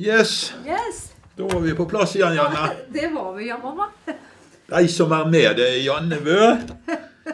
Yes, 0.00 0.52
Yes, 0.64 1.12
da 1.36 1.44
var 1.44 1.60
vi 1.60 1.74
på 1.76 1.84
plass 1.88 2.14
igjen, 2.16 2.32
Janne. 2.38 2.70
det 2.94 3.10
var 3.12 3.34
vi, 3.36 3.48
ja, 3.50 3.58
mamma. 3.62 3.90
De 4.70 4.86
som 4.88 5.12
er 5.12 5.26
med, 5.28 5.56
det 5.58 5.66
er 5.66 5.80
Janne 5.84 6.16
Bø, 6.24 6.38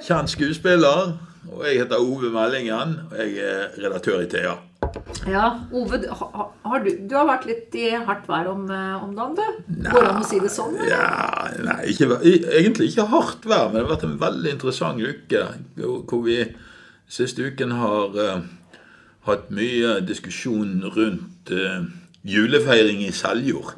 kjent 0.02 0.32
skuespiller. 0.32 1.12
Og 1.46 1.62
jeg 1.62 1.78
heter 1.84 2.00
Ove 2.02 2.32
Meldingen, 2.34 2.96
og 3.06 3.20
jeg 3.20 3.36
er 3.38 3.76
redaktør 3.84 4.24
i 4.24 4.26
Thea. 4.32 4.56
Ja, 5.30 5.44
Ove, 5.74 6.00
har 6.10 6.82
du, 6.82 6.90
du 7.06 7.14
har 7.14 7.28
vært 7.28 7.46
litt 7.46 7.76
i 7.78 7.92
hardt 7.94 8.26
vær 8.30 8.48
om, 8.50 8.64
eh, 8.72 9.04
om 9.04 9.12
dagen, 9.14 9.36
du? 9.38 9.84
Går 9.86 10.00
det 10.02 10.10
an 10.10 10.24
å 10.24 10.26
si 10.26 10.40
det 10.42 10.50
sånn? 10.52 10.74
Ja, 10.90 11.06
nei, 11.62 11.78
ikke, 11.92 12.18
egentlig 12.26 12.90
ikke 12.90 13.06
hardt 13.14 13.46
vær, 13.46 13.68
men 13.70 13.78
det 13.78 13.84
har 13.86 13.92
vært 13.94 14.08
en 14.08 14.18
veldig 14.24 14.52
interessant 14.56 15.02
uke. 15.06 15.44
hvor- 15.78 16.24
vi 16.26 16.40
siste 17.08 17.46
uken 17.46 17.76
har 17.78 18.18
uh, 18.18 18.40
hatt 19.28 19.50
mye 19.54 20.00
diskusjon 20.06 20.82
rundt 20.96 21.50
eh, 21.54 21.86
julefeiring 22.26 23.02
i 23.06 23.12
Seljord. 23.14 23.74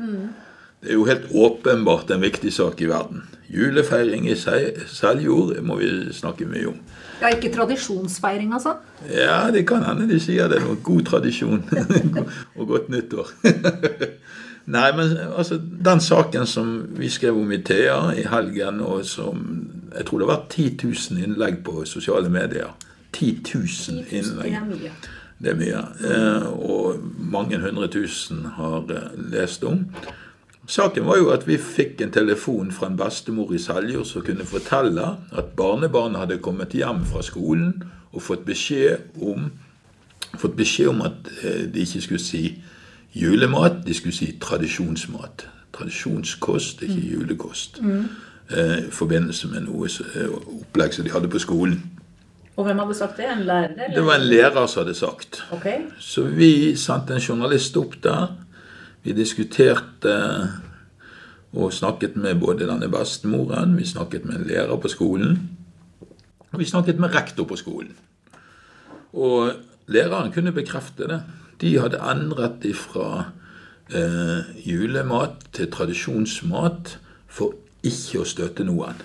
Det 0.82 0.92
er 0.92 0.94
jo 0.94 1.04
helt 1.08 1.26
åpenbart 1.34 2.10
en 2.14 2.22
viktig 2.22 2.52
sak 2.54 2.80
i 2.80 2.88
verden. 2.90 3.24
Julefeiring 3.50 4.28
i 4.30 4.34
Se- 4.38 4.84
Seljord 4.92 5.56
må 5.64 5.78
vi 5.80 5.88
snakke 6.14 6.46
mye 6.46 6.68
om. 6.70 6.76
Ja, 7.20 7.32
ikke 7.34 7.50
tradisjonsfeiring, 7.54 8.52
altså? 8.54 8.76
Ja, 9.10 9.48
det 9.50 9.64
kan 9.66 9.82
hende 9.82 10.06
de 10.10 10.20
sier 10.22 10.46
det 10.52 10.60
noe 10.62 10.76
god 10.86 11.02
tradisjon 11.08 11.64
og 12.58 12.68
godt 12.68 12.88
nyttår. 12.94 13.32
Nei, 14.68 14.90
men 14.92 15.14
altså, 15.32 15.56
den 15.84 16.00
saken 16.04 16.46
som 16.46 16.70
vi 16.98 17.08
skrev 17.10 17.38
om 17.40 17.52
i 17.56 17.58
Thea 17.64 17.96
i 18.20 18.26
helgen, 18.28 18.82
og 18.84 19.00
som 19.08 19.40
jeg 19.96 20.04
tror 20.06 20.20
det 20.20 20.28
har 20.28 20.34
vært 20.36 20.50
10 20.52 20.66
000 21.16 21.24
innlegg 21.24 21.62
på 21.64 21.84
sosiale 21.88 22.28
medier 22.30 22.74
10 23.16 23.30
000 23.54 24.02
Det 24.04 24.18
innlegg. 24.20 24.90
Det 25.38 25.52
er 25.52 25.58
mye. 25.58 25.82
Eh, 26.02 26.46
og 26.70 27.02
mange 27.18 27.58
hundre 27.62 27.86
tusen 27.88 28.44
har 28.56 28.88
eh, 28.90 29.30
lest 29.30 29.64
om. 29.64 29.84
Saken 30.66 31.06
var 31.06 31.16
jo 31.16 31.30
at 31.32 31.46
vi 31.48 31.56
fikk 31.56 32.02
en 32.02 32.12
telefon 32.12 32.72
fra 32.72 32.90
en 32.90 32.96
bestemor 32.98 33.54
i 33.54 33.60
Seljord 33.62 34.06
som 34.06 34.24
kunne 34.26 34.44
fortelle 34.44 35.04
at 35.32 35.54
barnebarnet 35.56 36.20
hadde 36.20 36.42
kommet 36.44 36.74
hjem 36.76 37.04
fra 37.08 37.22
skolen 37.22 37.70
og 38.12 38.22
fått 38.22 38.44
beskjed 38.44 39.22
om, 39.22 39.46
fått 40.36 40.58
beskjed 40.58 40.90
om 40.90 41.04
at 41.06 41.30
eh, 41.42 41.68
de 41.70 41.86
ikke 41.86 42.02
skulle 42.02 42.24
si 42.24 42.42
julemat, 43.14 43.84
de 43.86 43.94
skulle 43.94 44.16
si 44.16 44.32
tradisjonsmat. 44.40 45.46
Tradisjonskost, 45.72 46.82
ikke 46.82 47.12
julekost. 47.12 47.78
Mm. 47.82 48.08
I 48.48 48.90
forbindelse 48.90 49.50
med 49.52 49.66
noe 49.66 49.90
opplegg 50.48 50.94
som 50.96 51.04
de 51.04 51.12
hadde 51.12 51.28
på 51.28 51.40
skolen. 51.42 51.82
Og 52.58 52.66
hvem 52.66 52.80
hadde 52.82 52.94
sagt 52.98 53.20
det? 53.20 53.28
En 53.30 53.44
lærer? 53.46 53.74
Eller? 53.76 53.94
Det 53.94 54.04
var 54.06 54.18
en 54.18 54.26
lærer 54.26 54.66
som 54.66 54.82
hadde 54.82 54.96
sagt. 54.98 55.44
Okay. 55.54 55.84
Så 56.02 56.24
vi 56.26 56.74
sendte 56.76 57.14
en 57.14 57.22
journalist 57.22 57.76
opp 57.78 57.94
der. 58.02 58.32
Vi 59.06 59.14
diskuterte 59.14 60.16
og 61.54 61.72
snakket 61.72 62.16
med 62.18 62.40
både 62.42 62.66
denne 62.68 62.90
bestemoren, 62.92 63.76
vi 63.78 63.86
snakket 63.86 64.26
med 64.28 64.40
en 64.40 64.48
lærer 64.50 64.76
på 64.76 64.90
skolen, 64.92 65.38
og 66.50 66.58
vi 66.60 66.66
snakket 66.68 66.98
med 67.00 67.14
rektor 67.14 67.46
på 67.48 67.56
skolen. 67.56 67.94
Og 69.12 69.52
læreren 69.86 70.32
kunne 70.32 70.52
bekrefte 70.52 71.08
det. 71.08 71.22
De 71.60 71.78
hadde 71.78 72.02
endret 72.10 72.66
ifra 72.68 73.30
eh, 73.94 74.50
julemat 74.66 75.46
til 75.52 75.70
tradisjonsmat 75.72 76.98
for 77.26 77.54
ikke 77.86 78.20
å 78.20 78.28
støte 78.28 78.66
noen. 78.66 78.98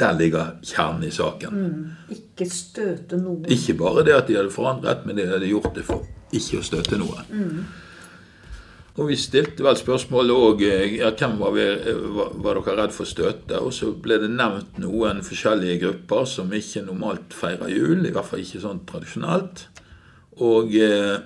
Der 0.00 0.16
ligger 0.18 0.56
kjernen 0.64 1.04
i 1.04 1.12
saken. 1.12 1.62
Ikke 2.10 2.48
støte 2.48 3.18
noen. 3.20 3.44
Ikke 3.52 3.76
bare 3.78 4.04
det 4.06 4.16
at 4.16 4.28
de 4.28 4.38
hadde 4.38 4.52
forandret, 4.54 5.04
men 5.06 5.18
de 5.18 5.28
hadde 5.28 5.50
gjort 5.50 5.74
det 5.76 5.84
for 5.86 6.06
ikke 6.32 6.62
å 6.62 6.66
støte 6.66 6.98
noen. 7.00 7.64
Og 8.92 9.08
vi 9.08 9.16
stilte 9.16 9.64
vel 9.64 9.76
spørsmålet 9.80 10.36
òg 10.36 10.62
ja, 10.98 11.10
hvem 11.16 11.38
var, 11.40 11.54
vi, 11.56 11.64
var, 12.12 12.32
var 12.44 12.58
dere 12.60 12.74
redd 12.82 12.92
for 12.92 13.06
å 13.06 13.12
støte. 13.12 13.60
Og 13.64 13.72
så 13.72 13.88
ble 13.96 14.18
det 14.20 14.28
nevnt 14.32 14.80
noen 14.82 15.22
forskjellige 15.24 15.78
grupper 15.86 16.26
som 16.28 16.52
ikke 16.52 16.84
normalt 16.84 17.36
feirer 17.36 17.72
jul. 17.72 18.04
I 18.04 18.12
hvert 18.12 18.28
fall 18.28 18.42
ikke 18.44 18.60
sånn 18.60 18.82
tradisjonelt. 18.88 19.64
Og 20.44 20.76
eh, 20.76 21.16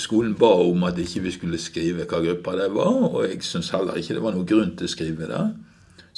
skolen 0.00 0.36
ba 0.36 0.50
om 0.66 0.84
at 0.88 1.00
ikke 1.00 1.24
vi 1.24 1.32
skulle 1.38 1.60
skrive 1.62 2.04
hva 2.08 2.20
grupper 2.24 2.60
det 2.60 2.68
var. 2.76 3.00
Og 3.14 3.24
jeg 3.24 3.40
syns 3.48 3.72
heller 3.72 3.96
ikke 3.96 4.18
det 4.18 4.26
var 4.26 4.36
noen 4.36 4.48
grunn 4.52 4.76
til 4.76 4.90
å 4.90 4.92
skrive 4.92 5.30
det. 5.30 5.42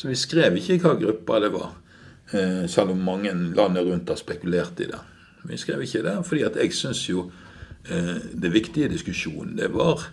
Så 0.00 0.08
vi 0.08 0.16
skrev 0.16 0.54
ikke 0.56 0.78
hva 0.80 0.94
gruppa 0.96 1.42
det 1.44 1.50
var. 1.52 1.74
Eh, 2.32 2.64
selv 2.72 2.94
om 2.94 3.02
mange 3.04 3.34
landet 3.34 3.84
rundt 3.84 4.08
har 4.08 4.16
spekulert 4.16 4.80
i 4.80 4.86
det. 4.88 5.00
Vi 5.44 5.58
skrev 5.60 5.82
ikke 5.84 6.00
det, 6.06 6.14
fordi 6.24 6.46
at 6.46 6.56
jeg 6.56 6.72
syns 6.72 7.02
jo 7.10 7.26
eh, 7.84 8.16
det 8.32 8.52
viktige 8.54 8.88
i 8.88 8.92
diskusjonen 8.94 9.58
det 9.58 9.68
var 9.74 10.06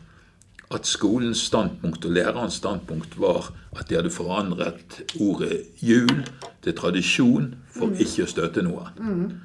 at 0.75 0.87
skolens 0.87 1.45
standpunkt 1.47 2.03
og 2.03 2.11
lærerens 2.11 2.59
standpunkt 2.59 3.15
var 3.19 3.53
at 3.79 3.87
de 3.87 3.95
hadde 3.95 4.11
forandret 4.11 4.99
ordet 5.23 5.61
jul 5.79 6.25
til 6.63 6.75
tradisjon 6.75 7.53
for 7.71 7.95
ikke 7.95 8.25
å 8.25 8.31
støte 8.33 8.67
noen. 8.67 9.37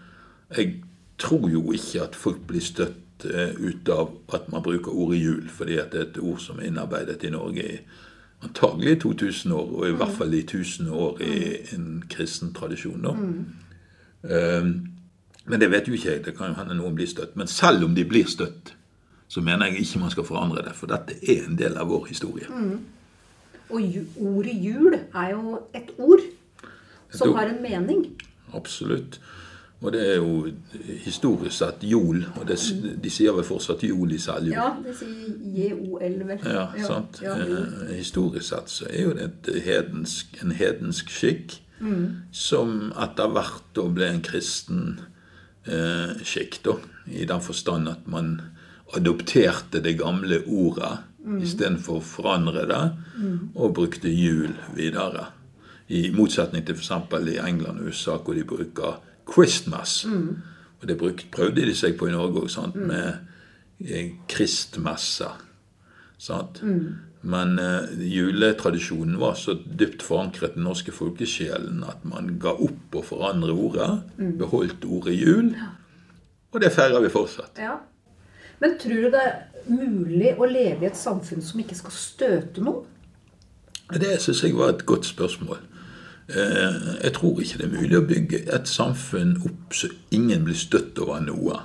Jeg 0.51 0.81
tror 1.23 1.47
jo 1.53 1.69
ikke 1.71 2.03
at 2.03 2.19
folk 2.19 2.43
blir 2.51 2.67
støtt 2.67 3.29
eh, 3.31 3.55
ut 3.55 3.95
av 3.95 4.17
at 4.35 4.51
man 4.51 4.67
bruker 4.67 4.91
ordet 4.91 5.23
jul, 5.23 5.45
fordi 5.47 5.79
at 5.79 5.95
det 5.95 6.01
er 6.01 6.11
et 6.11 6.25
ord 6.25 6.43
som 6.43 6.59
er 6.59 6.73
innarbeidet 6.73 7.23
i 7.23 7.31
Norge 7.31 7.69
i 7.77 7.85
antagelig 8.43 8.93
i 8.97 9.01
2000 9.01 9.53
år, 9.53 9.69
og 9.79 9.89
i 9.89 9.93
hvert 9.93 10.15
fall 10.17 10.35
i 10.35 10.41
1000 10.43 10.89
år 10.91 11.21
i 11.23 11.35
en 11.77 12.03
kristen 12.11 12.53
tradisjon. 12.55 13.03
Da. 13.03 13.13
Eh, 14.29 14.65
Men 15.45 15.61
det 15.61 15.71
vet 15.71 15.89
jo 15.89 15.93
ikke 15.93 16.11
jeg. 16.13 16.25
Det 16.25 16.37
kan 16.39 16.53
jo 16.53 16.55
hende 16.55 16.75
noen 16.79 16.95
blir 16.95 17.07
støtt. 17.11 17.37
Men 17.37 17.47
selv 17.51 17.85
om 17.85 17.95
de 17.95 18.05
blir 18.07 18.25
støtt, 18.31 18.75
så 19.29 19.41
mener 19.41 19.67
jeg 19.67 19.81
ikke 19.81 19.99
man 19.99 20.11
skal 20.11 20.25
forandre 20.25 20.63
det. 20.63 20.75
For 20.79 20.87
dette 20.87 21.17
er 21.33 21.49
en 21.49 21.57
del 21.59 21.75
av 21.77 21.89
vår 21.91 22.05
historie. 22.13 22.47
Og 23.71 23.83
ordet 24.21 24.55
jul 24.65 24.95
er 24.95 25.31
jo 25.33 25.59
et 25.75 25.91
ord 25.99 26.21
som 27.11 27.29
ord. 27.31 27.37
har 27.37 27.47
en 27.51 27.63
mening. 27.63 28.05
Absolutt. 28.55 29.21
Og 29.83 29.91
det 29.95 30.03
er 30.13 30.21
jo 30.21 30.47
historisk 31.03 31.57
sett 31.57 31.83
jol. 31.83 32.23
Og 32.39 32.47
det, 32.47 32.59
de 33.03 33.11
sier 33.11 33.35
vel 33.35 33.47
fortsatt 33.47 33.83
jol 33.83 34.15
i 34.15 34.21
Seljord. 34.23 34.55
Ja, 34.55 34.69
det 34.85 34.95
sier 35.01 35.33
J-O-L, 35.59 36.21
vel. 36.29 36.47
Ja, 36.47 36.69
sant? 36.87 37.19
Ja. 37.25 37.35
Eh, 37.35 37.97
historisk 37.99 38.47
sett 38.53 38.71
så 38.71 38.87
er 38.87 39.09
jo 39.09 39.17
det 39.19 39.27
et 39.27 39.53
hedensk, 39.67 40.39
en 40.45 40.55
hedensk 40.55 41.11
skikk 41.11 41.59
som 42.31 42.93
etter 42.95 43.31
hvert 43.35 43.65
da 43.75 43.85
ble 43.91 44.07
en 44.13 44.23
kristen 44.23 45.01
eh, 45.67 46.15
skikk, 46.23 46.61
da. 46.63 46.77
I 47.11 47.27
den 47.27 47.43
forstand 47.43 47.91
at 47.91 48.07
man 48.07 48.37
adopterte 48.95 49.81
det 49.83 49.97
gamle 49.99 50.45
ordet 50.47 51.01
istedenfor 51.43 52.01
å 52.01 52.05
forandre 52.05 52.65
det, 52.67 52.83
og 53.55 53.75
brukte 53.77 54.11
jul 54.11 54.53
videre. 54.77 55.29
I 55.93 56.09
motsetning 56.15 56.65
til 56.67 56.79
f.eks. 56.79 56.91
i 57.31 57.39
England 57.43 57.83
og 57.83 57.91
USA, 57.91 58.17
hvor 58.19 58.35
de 58.35 58.45
bruker 58.49 59.01
Christmas. 59.29 60.03
Og 60.83 60.89
det 60.89 60.99
brukt, 60.99 61.29
prøvde 61.31 61.67
de 61.67 61.75
seg 61.79 61.97
på 61.99 62.09
i 62.11 62.15
Norge 62.15 62.43
òg, 62.43 62.77
med 62.77 63.87
eh, 63.87 64.13
kristmesser. 64.29 65.39
Mm. 66.63 66.87
Men 67.23 67.59
uh, 67.59 67.87
juletradisjonen 67.99 69.19
var 69.19 69.37
så 69.39 69.55
dypt 69.55 70.03
forankret 70.03 70.55
i 70.55 70.59
den 70.59 70.67
norske 70.67 70.95
folkesjelen 70.95 71.85
at 71.87 72.03
man 72.07 72.37
ga 72.43 72.55
opp 72.55 72.99
å 72.99 73.03
forandre 73.07 73.55
ordet, 73.55 73.89
beholdt 74.39 74.87
ordet 74.87 75.15
jul, 75.19 75.53
og 76.53 76.61
det 76.63 76.73
feirer 76.75 77.03
vi 77.03 77.11
fortsatt. 77.15 77.63
Ja. 77.63 77.79
Men 78.63 78.77
tror 78.79 79.07
du 79.07 79.11
det 79.15 79.23
er 79.23 79.39
mulig 79.71 80.35
å 80.39 80.47
leve 80.47 80.87
i 80.87 80.91
et 80.91 80.99
samfunn 80.99 81.43
som 81.43 81.63
ikke 81.63 81.79
skal 81.79 81.95
støte 81.95 82.63
noen? 82.63 82.87
Det 83.93 84.15
syns 84.23 84.43
jeg 84.45 84.55
var 84.57 84.75
et 84.75 84.85
godt 84.89 85.07
spørsmål. 85.09 85.59
Eh, 86.29 87.05
Jeg 87.05 87.13
tror 87.13 87.41
ikke 87.41 87.59
det 87.59 87.67
er 87.67 87.81
mulig 87.81 87.99
å 87.99 88.07
bygge 88.07 88.43
et 88.55 88.69
samfunn 88.69 89.37
opp 89.45 89.75
så 89.75 89.89
ingen 90.11 90.45
blir 90.45 90.55
støtt 90.57 90.99
over 91.03 91.21
noe. 91.21 91.59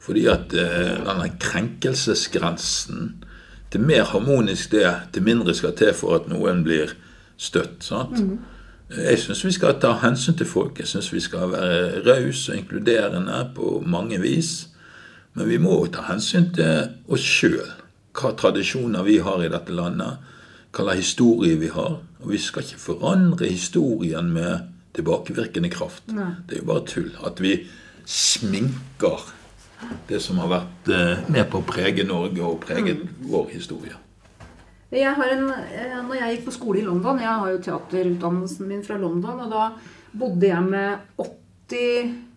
Fordi 0.00 0.26
at 0.30 0.54
eh, 0.54 0.96
denne 1.04 1.32
krenkelsesgrensen 1.40 3.24
Til 3.70 3.80
mer 3.86 4.02
harmonisk 4.10 4.72
det, 4.72 4.88
til 5.12 5.22
mindre 5.22 5.54
skal 5.54 5.76
til 5.78 5.92
for 5.94 6.16
at 6.16 6.24
noen 6.26 6.64
blir 6.66 6.90
støtt. 7.38 7.84
sant? 7.86 8.18
Jeg 8.90 9.18
syns 9.22 9.44
vi 9.44 9.52
skal 9.54 9.76
ta 9.78 9.92
hensyn 10.02 10.34
til 10.34 10.46
folk. 10.46 10.80
Jeg 10.80 10.88
syns 10.90 11.12
vi 11.12 11.20
skal 11.22 11.52
være 11.52 12.00
rause 12.02 12.50
og 12.52 12.58
inkluderende 12.58 13.44
på 13.54 13.82
mange 13.86 14.18
vis. 14.20 14.66
Men 15.34 15.48
vi 15.48 15.58
må 15.62 15.86
ta 15.86 16.02
hensyn 16.08 16.48
til 16.54 16.88
oss 17.06 17.22
sjøl. 17.22 17.62
Hva 18.12 18.32
tradisjoner 18.34 19.06
vi 19.06 19.20
har 19.22 19.44
i 19.44 19.52
dette 19.52 19.72
landet. 19.72 20.18
Hva 20.70 20.84
slags 20.86 21.02
historie 21.02 21.58
vi 21.58 21.70
har. 21.74 21.98
Og 22.20 22.30
vi 22.30 22.38
skal 22.38 22.62
ikke 22.62 22.78
forandre 22.78 23.48
historien 23.50 24.30
med 24.32 24.68
tilbakevirkende 24.94 25.70
kraft. 25.70 26.06
Det 26.06 26.56
er 26.56 26.62
jo 26.62 26.68
bare 26.68 26.86
tull. 26.86 27.10
At 27.26 27.40
vi 27.42 27.56
sminker 28.06 29.26
det 30.08 30.20
som 30.22 30.38
har 30.42 30.50
vært 30.50 30.92
eh, 30.92 31.26
med 31.32 31.46
på 31.50 31.60
å 31.60 31.66
prege 31.66 32.04
Norge 32.04 32.44
og 32.44 32.60
preget 32.62 33.02
vår 33.24 33.48
historie. 33.54 33.96
Jeg 34.90 35.14
har 35.16 35.32
en, 35.32 35.46
eh, 35.54 35.94
når 36.02 36.18
jeg 36.18 36.34
gikk 36.34 36.48
på 36.48 36.54
skole 36.56 36.80
i 36.80 36.84
London 36.84 37.20
Jeg 37.22 37.30
har 37.30 37.52
jo 37.52 37.60
teaterutdannelsen 37.62 38.68
min 38.68 38.82
fra 38.84 38.98
London. 38.98 39.40
Og 39.46 39.52
da 39.52 39.68
bodde 40.12 40.50
jeg 40.50 40.62
med 40.66 40.98
80 41.16 42.29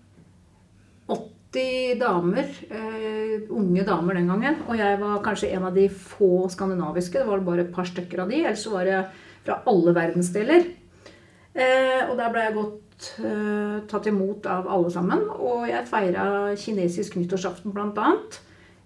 80 1.53 1.99
damer, 1.99 2.47
eh, 2.69 3.41
unge 3.49 3.83
damer 3.85 4.13
den 4.17 4.27
gangen. 4.27 4.55
Og 4.67 4.77
jeg 4.77 4.99
var 4.99 5.21
kanskje 5.21 5.51
en 5.53 5.65
av 5.65 5.73
de 5.75 5.87
få 5.89 6.49
skandinaviske. 6.49 7.19
Det 7.19 7.27
var 7.27 7.39
bare 7.39 7.61
et 7.61 7.73
par 7.73 7.85
stykker 7.85 8.23
av 8.23 8.29
de. 8.29 8.43
Ellers 8.43 8.65
var 8.67 8.85
det 8.85 9.05
fra 9.45 9.61
alle 9.67 9.93
verdensdeler. 9.93 10.65
Eh, 11.53 12.09
og 12.09 12.17
der 12.17 12.31
ble 12.33 12.41
jeg 12.41 12.55
godt 12.55 13.11
eh, 13.19 13.83
tatt 13.87 14.07
imot 14.07 14.45
av 14.45 14.67
alle 14.67 14.89
sammen. 14.89 15.29
Og 15.29 15.67
jeg 15.69 15.87
feira 15.87 16.55
kinesisk 16.57 17.15
nyttårsaften 17.15 17.71
bl.a. 17.71 18.15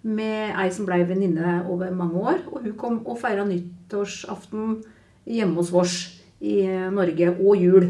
med 0.03 0.53
ei 0.59 0.67
som 0.69 0.85
blei 0.85 1.03
venninne 1.07 1.63
over 1.69 1.91
mange 1.91 2.19
år. 2.19 2.43
Og 2.51 2.63
hun 2.63 2.75
kom 2.77 2.99
og 3.05 3.21
feira 3.21 3.45
nyttårsaften 3.47 4.83
hjemme 5.23 5.55
hos 5.55 5.71
oss 5.71 5.95
i 6.41 6.67
Norge, 6.93 7.31
og 7.39 7.57
jul. 7.57 7.87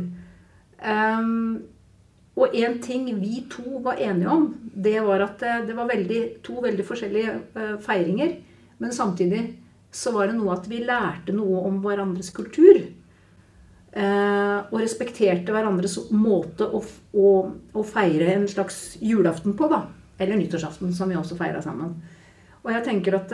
Um, 0.77 1.65
og 2.37 2.53
én 2.53 2.77
ting 2.83 3.07
vi 3.17 3.41
to 3.49 3.79
var 3.85 3.97
enige 3.97 4.29
om, 4.29 4.51
det 4.73 4.99
var 5.01 5.23
at 5.25 5.41
det 5.65 5.73
var 5.73 5.89
veldig, 5.89 6.19
to 6.45 6.59
veldig 6.61 6.85
forskjellige 6.85 7.33
uh, 7.57 7.71
feiringer. 7.81 8.35
Men 8.77 8.93
samtidig 8.93 9.41
så 9.89 10.13
var 10.13 10.29
det 10.29 10.37
noe 10.37 10.53
at 10.53 10.67
vi 10.69 10.83
lærte 10.85 11.33
noe 11.33 11.63
om 11.65 11.79
hverandres 11.81 12.29
kultur. 12.35 12.77
Uh, 13.97 14.69
og 14.69 14.77
respekterte 14.83 15.55
hverandres 15.55 15.97
måte 16.13 16.67
å, 16.69 16.83
å, 17.17 17.31
å, 17.73 17.87
feire 17.87 18.29
en 18.35 18.45
slags 18.51 18.99
julaften 19.01 19.57
på, 19.57 19.71
da. 19.71 19.87
Eller 20.21 20.37
nyttårsaften, 20.37 20.93
som 20.93 21.09
vi 21.09 21.17
også 21.17 21.39
feira 21.39 21.63
sammen. 21.65 21.95
Og 22.61 22.69
jeg 22.75 22.85
tenker 22.85 23.17
at 23.17 23.33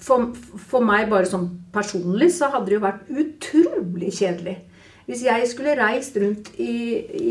for, 0.00 0.30
for, 0.58 0.82
meg 0.84 1.08
bare 1.10 1.28
sånn 1.28 1.46
personlig 1.74 2.32
så 2.34 2.50
hadde 2.52 2.70
det 2.70 2.78
jo 2.78 2.84
vært 2.84 3.10
utrolig 3.10 4.10
kjedelig. 4.16 4.56
Hvis 5.04 5.24
jeg 5.26 5.46
skulle 5.50 5.76
reist 5.78 6.16
rundt 6.20 6.50
i, 6.60 6.74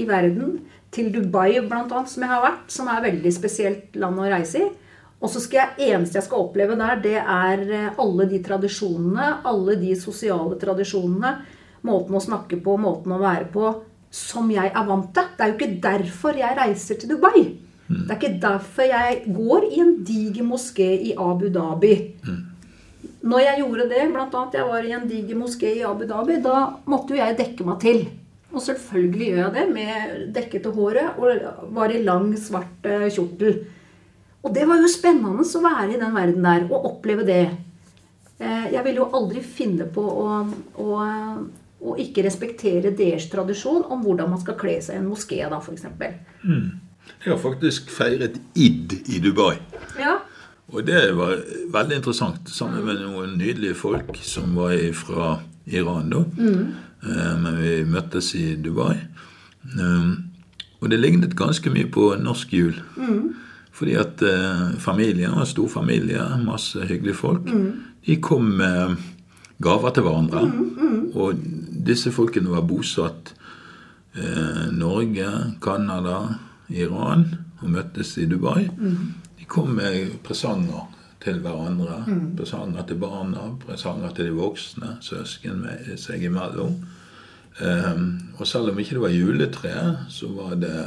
i 0.02 0.06
verden, 0.10 0.60
til 0.94 1.10
Dubai 1.10 1.58
bl.a., 1.66 2.04
som 2.06 2.22
jeg 2.22 2.30
har 2.30 2.44
vært, 2.44 2.70
som 2.70 2.90
er 2.90 3.00
et 3.00 3.08
veldig 3.08 3.32
spesielt 3.34 3.96
land 3.98 4.20
å 4.22 4.30
reise 4.30 4.62
i, 4.62 4.68
og 5.24 5.32
så 5.32 5.40
skal 5.40 5.60
jeg, 5.62 5.94
eneste 5.94 6.20
jeg 6.20 6.28
skal 6.28 6.44
oppleve 6.44 6.76
der, 6.78 7.00
det 7.02 7.16
er 7.18 7.62
eh, 7.64 8.00
alle 8.04 8.28
de 8.30 8.42
tradisjonene, 8.44 9.30
alle 9.48 9.78
de 9.80 9.94
sosiale 9.96 10.58
tradisjonene, 10.60 11.34
måten 11.88 12.18
å 12.20 12.24
snakke 12.24 12.60
på, 12.64 12.76
måten 12.80 13.16
å 13.16 13.22
være 13.22 13.48
på, 13.54 13.72
som 14.14 14.52
jeg 14.54 14.70
er 14.70 14.88
vant 14.88 15.10
til. 15.16 15.30
Det 15.34 15.46
er 15.46 15.54
jo 15.54 15.58
ikke 15.58 15.84
derfor 15.88 16.38
jeg 16.38 16.58
reiser 16.60 17.00
til 17.00 17.16
Dubai. 17.16 17.46
Det 17.88 18.12
er 18.12 18.20
ikke 18.20 18.42
derfor 18.44 18.88
jeg 18.88 19.36
går 19.36 19.66
i 19.70 19.80
en 19.84 19.94
diger 20.08 20.46
moské 20.48 20.90
i 21.10 21.16
Abu 21.20 21.50
Dhabi. 21.54 21.96
Når 23.24 23.40
jeg 23.40 23.60
gjorde 23.62 23.88
det, 23.88 24.04
bl.a. 24.12 24.42
jeg 24.52 24.68
var 24.68 24.84
i 24.84 24.92
en 24.98 25.08
diger 25.08 25.40
moské 25.40 25.70
i 25.78 25.86
Abu 25.88 26.04
Dhabi, 26.10 26.42
da 26.44 26.66
måtte 26.92 27.16
jo 27.16 27.22
jeg 27.22 27.38
dekke 27.40 27.68
meg 27.68 27.80
til. 27.84 28.04
Og 28.54 28.62
selvfølgelig 28.62 29.30
gjør 29.30 29.40
jeg 29.42 29.54
det 29.56 29.64
med 29.74 30.18
dekkete 30.36 30.74
håret 30.76 31.18
og 31.18 31.72
var 31.74 31.94
i 31.94 32.04
lang, 32.04 32.34
svart 32.38 32.86
eh, 32.86 33.08
kjortel. 33.14 33.64
Og 34.44 34.52
det 34.54 34.66
var 34.68 34.82
jo 34.84 34.92
spennende 34.92 35.46
å 35.48 35.62
være 35.64 35.94
i 35.96 36.02
den 36.02 36.14
verden 36.14 36.46
der 36.46 36.66
og 36.68 36.90
oppleve 36.92 37.26
det. 37.26 37.46
Eh, 38.44 38.68
jeg 38.76 38.84
ville 38.84 39.02
jo 39.02 39.10
aldri 39.16 39.42
finne 39.46 39.88
på 39.88 40.04
å, 40.04 40.28
å, 40.84 41.00
å 41.80 41.96
ikke 42.04 42.26
respektere 42.28 42.92
deres 42.92 43.30
tradisjon 43.32 43.88
om 43.88 44.04
hvordan 44.04 44.36
man 44.36 44.44
skal 44.44 44.60
kle 44.60 44.76
seg 44.84 45.00
i 45.00 45.02
en 45.02 45.08
moské, 45.08 45.40
da, 45.48 45.64
f.eks. 45.64 45.88
Mm. 46.44 46.68
Jeg 47.24 47.32
har 47.32 47.40
faktisk 47.40 47.90
feiret 47.92 48.36
id 48.60 49.00
i 49.08 49.24
Dubai. 49.24 49.56
Ja. 50.00 50.20
Og 50.74 50.82
det 50.86 51.12
var 51.14 51.38
veldig 51.74 52.00
interessant, 52.00 52.50
sammen 52.50 52.82
med 52.88 53.02
noen 53.04 53.36
nydelige 53.38 53.78
folk 53.78 54.18
som 54.26 54.56
var 54.58 54.74
fra 54.98 55.36
Iran 55.70 56.10
da. 56.10 56.24
Mm. 56.34 56.64
Eh, 57.04 57.34
men 57.44 57.60
vi 57.62 57.74
møttes 57.86 58.34
i 58.40 58.56
Dubai. 58.58 58.98
Um, 59.78 60.32
og 60.82 60.90
det 60.92 61.00
lignet 61.00 61.38
ganske 61.40 61.70
mye 61.72 61.88
på 61.94 62.10
norsk 62.20 62.54
jul. 62.58 62.80
Mm. 62.98 63.36
Fordi 63.74 63.94
at 64.02 64.22
uh, 64.26 64.74
familien 64.82 65.38
var 65.38 65.48
stor 65.50 65.70
familie, 65.72 66.26
masse 66.42 66.82
hyggelige 66.90 67.22
folk. 67.22 67.46
Mm. 67.46 67.70
De 68.06 68.18
kom 68.22 68.50
med 68.58 68.98
gaver 69.64 69.94
til 69.94 70.04
hverandre. 70.04 70.44
Mm, 70.50 70.74
mm. 70.82 71.00
Og 71.14 71.40
disse 71.88 72.12
folkene 72.12 72.52
var 72.52 72.66
bosatt 72.68 73.36
Norge, 74.78 75.26
Canada, 75.58 76.18
Iran 76.70 77.24
og 77.64 77.72
møttes 77.72 78.18
i 78.22 78.28
Dubai. 78.30 78.68
Mm. 78.78 79.14
De 79.40 79.48
kom 79.50 79.74
med 79.80 80.20
presanger 80.24 80.92
til 81.24 81.40
hverandre. 81.44 82.04
Mm. 82.08 82.36
Presanger 82.38 82.86
til 82.88 83.00
barna, 83.02 83.48
presanger 83.64 84.14
til 84.16 84.30
de 84.30 84.36
voksne, 84.38 84.98
søsken 85.04 85.64
med 85.64 85.96
seg 86.02 86.28
imellom. 86.28 86.78
Um, 87.62 88.06
og 88.40 88.48
selv 88.50 88.72
om 88.72 88.80
ikke 88.82 88.98
det 88.98 89.04
var 89.04 89.14
juletre, 89.14 89.74
så 90.10 90.30
var 90.34 90.56
det 90.62 90.78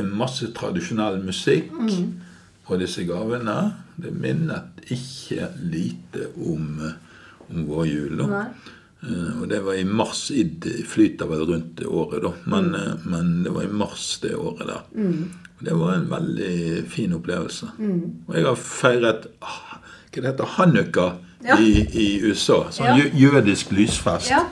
en 0.00 0.08
masse 0.10 0.50
tradisjonell 0.56 1.20
musikk 1.22 1.70
mm. 1.70 2.08
på 2.66 2.80
disse 2.80 3.06
gavene. 3.06 3.58
Det 3.98 4.10
minnet 4.14 4.82
ikke 4.90 5.52
lite 5.62 6.32
om, 6.34 6.82
om 7.48 7.68
vår 7.68 7.86
jul. 7.86 8.24
Uh, 8.24 9.42
og 9.42 9.46
det 9.50 9.62
var 9.64 9.78
i 9.78 9.86
mars. 9.86 10.28
Id 10.34 10.66
flyter 10.90 11.30
vel 11.30 11.46
rundt 11.46 11.76
det 11.78 11.86
året, 11.86 12.24
da. 12.26 12.34
Men, 12.50 12.72
mm. 12.72 12.80
uh, 12.80 13.10
men, 13.14 13.36
det 13.46 13.54
var 13.54 13.68
i 13.68 13.76
mars 13.84 14.10
det 14.24 14.34
året 14.34 14.66
der. 14.66 14.88
Mm. 14.98 15.28
Det 15.60 15.74
var 15.74 15.94
en 15.94 16.10
veldig 16.10 16.84
fin 16.90 17.14
opplevelse. 17.16 17.72
Mm. 17.78 18.02
Og 18.28 18.36
jeg 18.36 18.46
har 18.46 18.60
feiret 18.62 19.26
ah, 19.42 19.78
hva 20.08 20.22
det 20.22 20.30
heter, 20.30 20.52
Hanukka 20.56 21.06
ja. 21.44 21.58
i, 21.58 21.72
i, 21.92 22.06
USA. 22.22 22.60
Sånn 22.74 22.98
ja. 22.98 23.08
jødisk 23.14 23.72
lysfest 23.74 24.30
ja, 24.32 24.44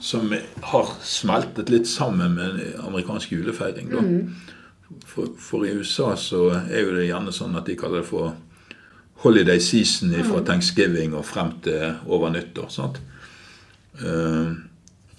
som 0.00 0.32
har 0.70 0.92
smeltet 1.04 1.72
litt 1.72 1.88
sammen 1.90 2.36
med 2.38 2.62
amerikansk 2.84 3.34
julefeiring. 3.36 3.92
Mm. 3.92 4.96
For, 5.08 5.32
for, 5.40 5.66
i 5.66 5.74
USA 5.76 6.14
så 6.20 6.46
er 6.54 6.84
jo 6.84 6.96
det 6.96 7.08
gjerne 7.08 7.34
sånn 7.34 7.56
at 7.58 7.68
de 7.68 7.76
kaller 7.78 8.02
det 8.02 8.08
for 8.08 8.34
holiday 9.24 9.60
season 9.62 10.12
fra 10.20 10.42
mm. 10.42 10.46
thanksgiving 10.48 11.16
og 11.16 11.26
frem 11.28 11.54
til 11.64 12.00
over 12.06 12.32
nyttår. 12.34 12.70
sant? 12.72 13.00
Uh, 14.00 14.56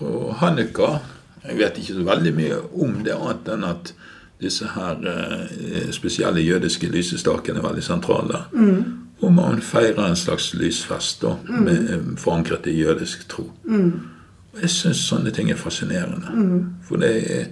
og 0.03 0.33
Hanukka 0.41 0.97
Jeg 1.45 1.55
vet 1.55 1.77
ikke 1.79 1.93
så 1.95 2.03
veldig 2.03 2.31
mye 2.35 2.55
om 2.83 2.95
det, 3.05 3.13
annet 3.13 3.49
enn 3.53 3.63
at 3.63 3.91
disse 4.41 4.67
her 4.75 4.97
eh, 5.07 5.91
spesielle 5.91 6.41
jødiske 6.41 6.87
lysestakene 6.91 7.59
er 7.59 7.67
veldig 7.67 7.83
sentrale. 7.83 8.43
Mm. 8.53 8.83
Og 9.21 9.33
man 9.33 9.61
feirer 9.61 10.09
en 10.09 10.15
slags 10.15 10.53
lysfest 10.53 11.21
da, 11.21 11.35
mm. 11.47 11.63
med, 11.63 11.89
eh, 11.89 12.17
forankret 12.17 12.67
i 12.67 12.79
jødisk 12.81 13.29
tro. 13.29 13.51
Mm. 13.63 13.93
Og 14.53 14.61
jeg 14.61 14.69
syns 14.69 15.05
sånne 15.07 15.31
ting 15.31 15.51
er 15.51 15.59
fascinerende. 15.59 16.31
Mm. 16.33 16.65
For 16.87 16.99
det 16.99 17.15
er 17.31 17.45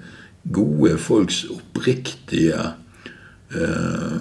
gode 0.53 0.97
folks 0.97 1.45
oppriktige 1.51 2.59
eh, 3.56 4.19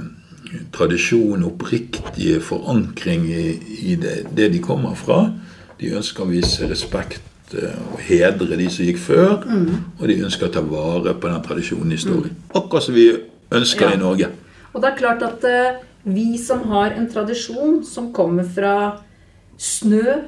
tradisjon, 0.73 1.45
oppriktige 1.45 2.41
forankring 2.41 3.27
i, 3.27 3.45
i 3.93 3.95
det, 3.95 4.27
det, 4.37 4.53
de 4.53 4.63
kommer 4.63 4.95
fra. 4.95 5.25
De 5.81 5.95
ønsker 5.97 6.25
å 6.25 6.31
vise 6.31 6.69
respekt 6.71 7.32
å 7.59 8.01
hedre 8.03 8.59
de 8.59 8.69
som 8.73 8.87
gikk 8.87 9.01
før, 9.03 9.43
mm. 9.45 9.99
og 9.99 10.05
de 10.09 10.19
ønsker 10.27 10.49
å 10.49 10.55
ta 10.55 10.63
vare 10.67 11.15
på 11.15 11.31
den 11.31 11.45
tradisjonen 11.47 11.93
i 11.93 11.99
historien. 11.99 12.35
Mm. 12.35 12.51
Akkurat 12.61 12.87
som 12.87 12.97
vi 12.97 13.07
ønsker 13.53 13.89
ja. 13.89 13.97
i 13.97 14.01
Norge. 14.01 14.31
Og 14.73 14.81
det 14.83 14.91
er 14.91 14.99
klart 14.99 15.25
at 15.27 15.45
uh, 15.45 15.83
vi 16.09 16.31
som 16.41 16.65
har 16.73 16.97
en 16.97 17.09
tradisjon 17.11 17.83
som 17.87 18.11
kommer 18.17 18.49
fra 18.49 18.77
snø, 19.61 20.23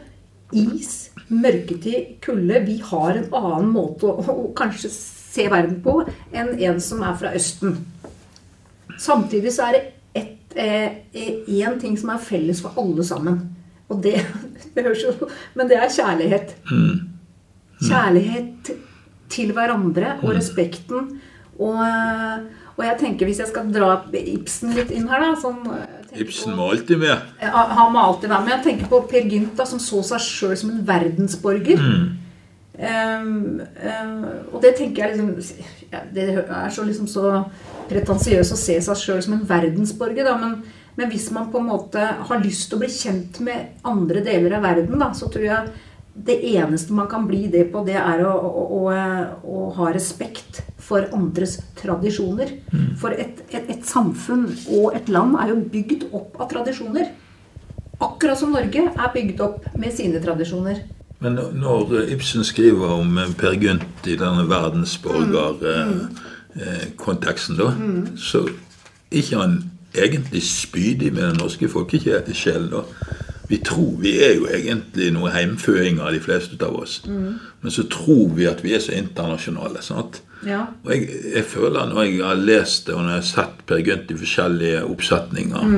is, 0.54 1.08
mørketid, 1.32 2.20
kulde 2.22 2.60
Vi 2.66 2.76
har 2.84 3.16
en 3.16 3.26
annen 3.34 3.72
måte 3.74 4.06
å, 4.06 4.20
å, 4.20 4.36
å 4.44 4.52
kanskje 4.54 4.92
se 4.92 5.48
verden 5.50 5.80
på 5.82 5.96
enn 6.36 6.52
en 6.62 6.78
som 6.82 7.02
er 7.02 7.16
fra 7.18 7.32
Østen. 7.34 7.80
Samtidig 9.00 9.50
så 9.56 9.70
er 9.70 9.78
det 9.78 9.84
én 10.54 11.72
eh, 11.72 11.78
ting 11.80 11.96
som 11.98 12.12
er 12.14 12.22
felles 12.22 12.60
for 12.62 12.76
alle 12.78 13.04
sammen. 13.06 13.40
Og 13.90 14.02
det, 14.02 14.20
det 14.74 14.84
høres 14.84 15.02
jo 15.04 15.28
Men 15.54 15.68
det 15.68 15.80
er 15.80 15.90
kjærlighet. 15.90 16.54
Mm. 16.70 17.13
Kjærlighet 17.88 18.74
til 19.34 19.54
hverandre 19.56 20.18
og 20.22 20.30
mm. 20.30 20.34
respekten. 20.36 21.12
Og, 21.54 21.78
og, 22.74 22.82
jeg 22.82 22.96
tenker 23.00 23.28
hvis 23.28 23.40
jeg 23.42 23.50
skal 23.50 23.70
dra 23.74 23.92
Ibsen 24.18 24.74
litt 24.74 24.90
inn 24.94 25.06
her, 25.10 25.22
da 25.22 25.36
sånn, 25.38 25.62
Ibsen 26.14 26.54
må 26.54 26.70
alltid 26.70 27.00
med. 27.02 27.32
Han 27.42 27.94
må 27.94 28.02
alltid 28.02 28.30
være 28.30 28.44
med. 28.44 28.52
Jeg 28.56 28.64
tenker 28.68 28.90
på 28.90 29.00
Per 29.10 29.30
Gynt, 29.30 29.56
da, 29.58 29.66
som 29.66 29.80
så 29.82 30.02
seg 30.06 30.22
sjøl 30.22 30.54
som 30.58 30.74
en 30.74 30.84
verdensborger. 30.86 31.80
Mm. 31.80 32.12
Um, 32.74 33.60
um, 33.62 34.22
og 34.50 34.56
det 34.64 34.72
tenker 34.74 35.04
jeg 35.04 35.12
liksom 35.14 35.60
ja, 35.92 36.00
Det 36.10 36.24
er 36.42 36.72
så, 36.74 36.82
liksom 36.82 37.06
så 37.06 37.44
pretensiøst 37.86 38.50
å 38.50 38.58
se 38.58 38.74
seg 38.82 38.98
sjøl 38.98 39.20
som 39.22 39.36
en 39.36 39.44
verdensborger, 39.46 40.26
da, 40.26 40.34
men, 40.40 40.56
men, 40.96 41.10
hvis 41.12 41.28
man 41.34 41.52
på 41.52 41.60
en 41.60 41.68
måte 41.68 42.02
har 42.02 42.42
lyst 42.42 42.66
til 42.70 42.80
å 42.80 42.82
bli 42.82 42.90
kjent 42.90 43.38
med 43.46 43.84
andre 43.86 44.24
deler 44.26 44.56
av 44.58 44.66
verden, 44.66 44.98
da, 44.98 45.12
så 45.14 45.30
tror 45.30 45.46
jeg 45.46 45.74
det 46.14 46.36
eneste 46.54 46.94
man 46.94 47.08
kan 47.10 47.26
bli 47.26 47.46
det 47.50 47.64
på, 47.72 47.82
det 47.86 47.96
er 47.98 48.22
å, 48.22 48.32
å, 48.32 48.62
å, 48.78 48.90
å 49.50 49.64
ha 49.74 49.90
respekt 49.94 50.62
for 50.78 51.08
andres 51.16 51.58
tradisjoner. 51.80 52.52
Mm. 52.70 52.90
For 53.00 53.16
et, 53.18 53.42
et, 53.50 53.66
et, 53.72 53.82
samfunn 53.88 54.46
og 54.76 54.94
et 54.94 55.10
land 55.10 55.34
er 55.42 55.50
jo 55.50 55.60
bygd 55.72 56.06
opp 56.14 56.38
av 56.38 56.50
tradisjoner. 56.52 57.10
Akkurat 58.04 58.38
som 58.38 58.54
Norge 58.54 58.86
er 58.90 59.14
bygd 59.14 59.42
opp 59.42 59.66
med 59.78 59.94
sine 59.96 60.22
tradisjoner. 60.22 60.84
Men 61.24 61.38
når 61.56 62.12
Ibsen 62.12 62.44
skriver 62.46 62.94
om 62.98 63.18
Per 63.38 63.54
Gynt 63.58 64.06
i 64.10 64.16
denne 64.20 64.44
verdensborger 64.50 65.60
mm. 65.62 65.92
mm. 65.94 66.24
eh, 66.60 66.88
konteksten, 67.00 67.58
da, 67.58 67.70
så 68.20 68.44
er 68.46 69.22
ikke 69.22 69.40
han 69.40 69.60
egentlig 69.94 70.42
spydig 70.46 71.12
med 71.14 71.22
den 71.22 71.40
norske 71.42 71.70
folkesjelen. 71.70 72.70
da. 72.70 72.84
Vi 73.48 73.58
tror 73.64 73.96
vi 74.00 74.14
er 74.24 74.34
jo 74.38 74.46
egentlig 74.48 75.10
noen 75.12 75.32
heimføinger, 75.34 76.10
de 76.14 76.20
fleste 76.24 76.56
av 76.64 76.76
oss. 76.80 77.02
Men 77.06 77.70
så 77.72 77.84
tror 77.92 78.30
vi 78.36 78.46
at 78.48 78.62
vi 78.64 78.72
er 78.74 78.80
så 78.80 78.94
internasjonale. 78.96 79.82
sant? 79.84 80.22
Ja. 80.44 80.62
Og 80.84 80.90
jeg, 80.92 81.08
jeg 81.34 81.44
føler 81.48 81.86
når 81.88 82.02
jeg 82.04 82.18
har 82.24 82.34
lest 82.40 82.86
det 82.86 82.94
og 82.94 83.02
når 83.04 83.10
jeg 83.14 83.20
har 83.22 83.28
sett 83.30 83.62
Per 83.68 83.80
Gynt 83.84 84.10
i 84.12 84.16
forskjellige 84.20 84.82
oppsetninger, 84.84 85.74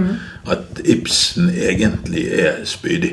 at 0.50 0.80
Ibsen 0.84 1.50
egentlig 1.50 2.24
er 2.34 2.64
spydig. 2.66 3.12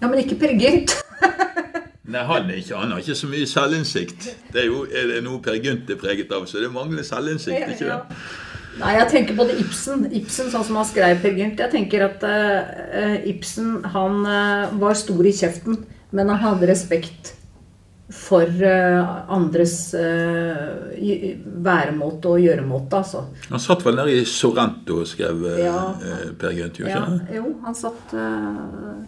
ja, 0.00 0.08
men 0.08 0.18
ikke 0.22 0.38
Per 0.40 0.54
Gynt. 0.60 0.94
Nei, 2.10 2.22
han, 2.26 2.48
ikke, 2.50 2.74
han 2.76 2.90
har 2.90 2.98
ikke 3.04 3.14
så 3.14 3.28
mye 3.30 3.46
selvinnsikt. 3.46 4.30
Det 4.52 4.62
er 4.64 4.66
jo 4.70 4.86
er 4.88 5.12
det 5.12 5.20
noe 5.24 5.38
Per 5.44 5.60
Gynt 5.62 5.90
er 5.92 6.00
preget 6.00 6.32
av, 6.32 6.46
så 6.50 6.58
det 6.64 6.72
mangler 6.72 7.04
selvinnsikt. 7.06 7.74
ikke 7.76 7.90
Ja. 7.92 8.00
Nei, 8.78 8.94
jeg 8.96 9.08
tenker 9.10 9.36
på 9.36 9.44
det 9.48 9.58
Ibsen. 9.60 10.06
Ibsen, 10.14 10.50
sånn 10.52 10.64
som 10.66 10.78
han 10.78 10.86
skrev 10.88 11.18
Per 11.22 11.34
Gynt. 11.34 11.58
Jeg 11.60 11.72
tenker 11.72 12.06
at 12.06 12.22
uh, 12.22 13.16
Ibsen 13.28 13.80
han 13.96 14.22
uh, 14.22 14.70
var 14.80 14.94
stor 14.98 15.26
i 15.26 15.34
kjeften, 15.34 15.82
men 16.14 16.30
han 16.30 16.42
hadde 16.44 16.70
respekt 16.70 17.34
for 18.10 18.42
eh, 18.66 19.08
andres 19.30 19.94
eh, 19.94 21.36
væremåte 21.64 22.32
og 22.32 22.40
gjøremåte, 22.42 22.98
altså. 22.98 23.22
Han 23.50 23.62
satt 23.62 23.84
vel 23.86 23.98
nede 24.00 24.16
i 24.18 24.24
Sorrento 24.28 25.00
og 25.02 25.06
skrev 25.10 25.44
eh, 25.52 25.60
Ja. 25.64 25.76
Per 26.40 26.56
Gynt, 26.56 26.80
jo 26.80 26.88
Ja, 26.90 27.04
jo, 27.34 27.52
han 27.64 27.74
satt 27.78 28.14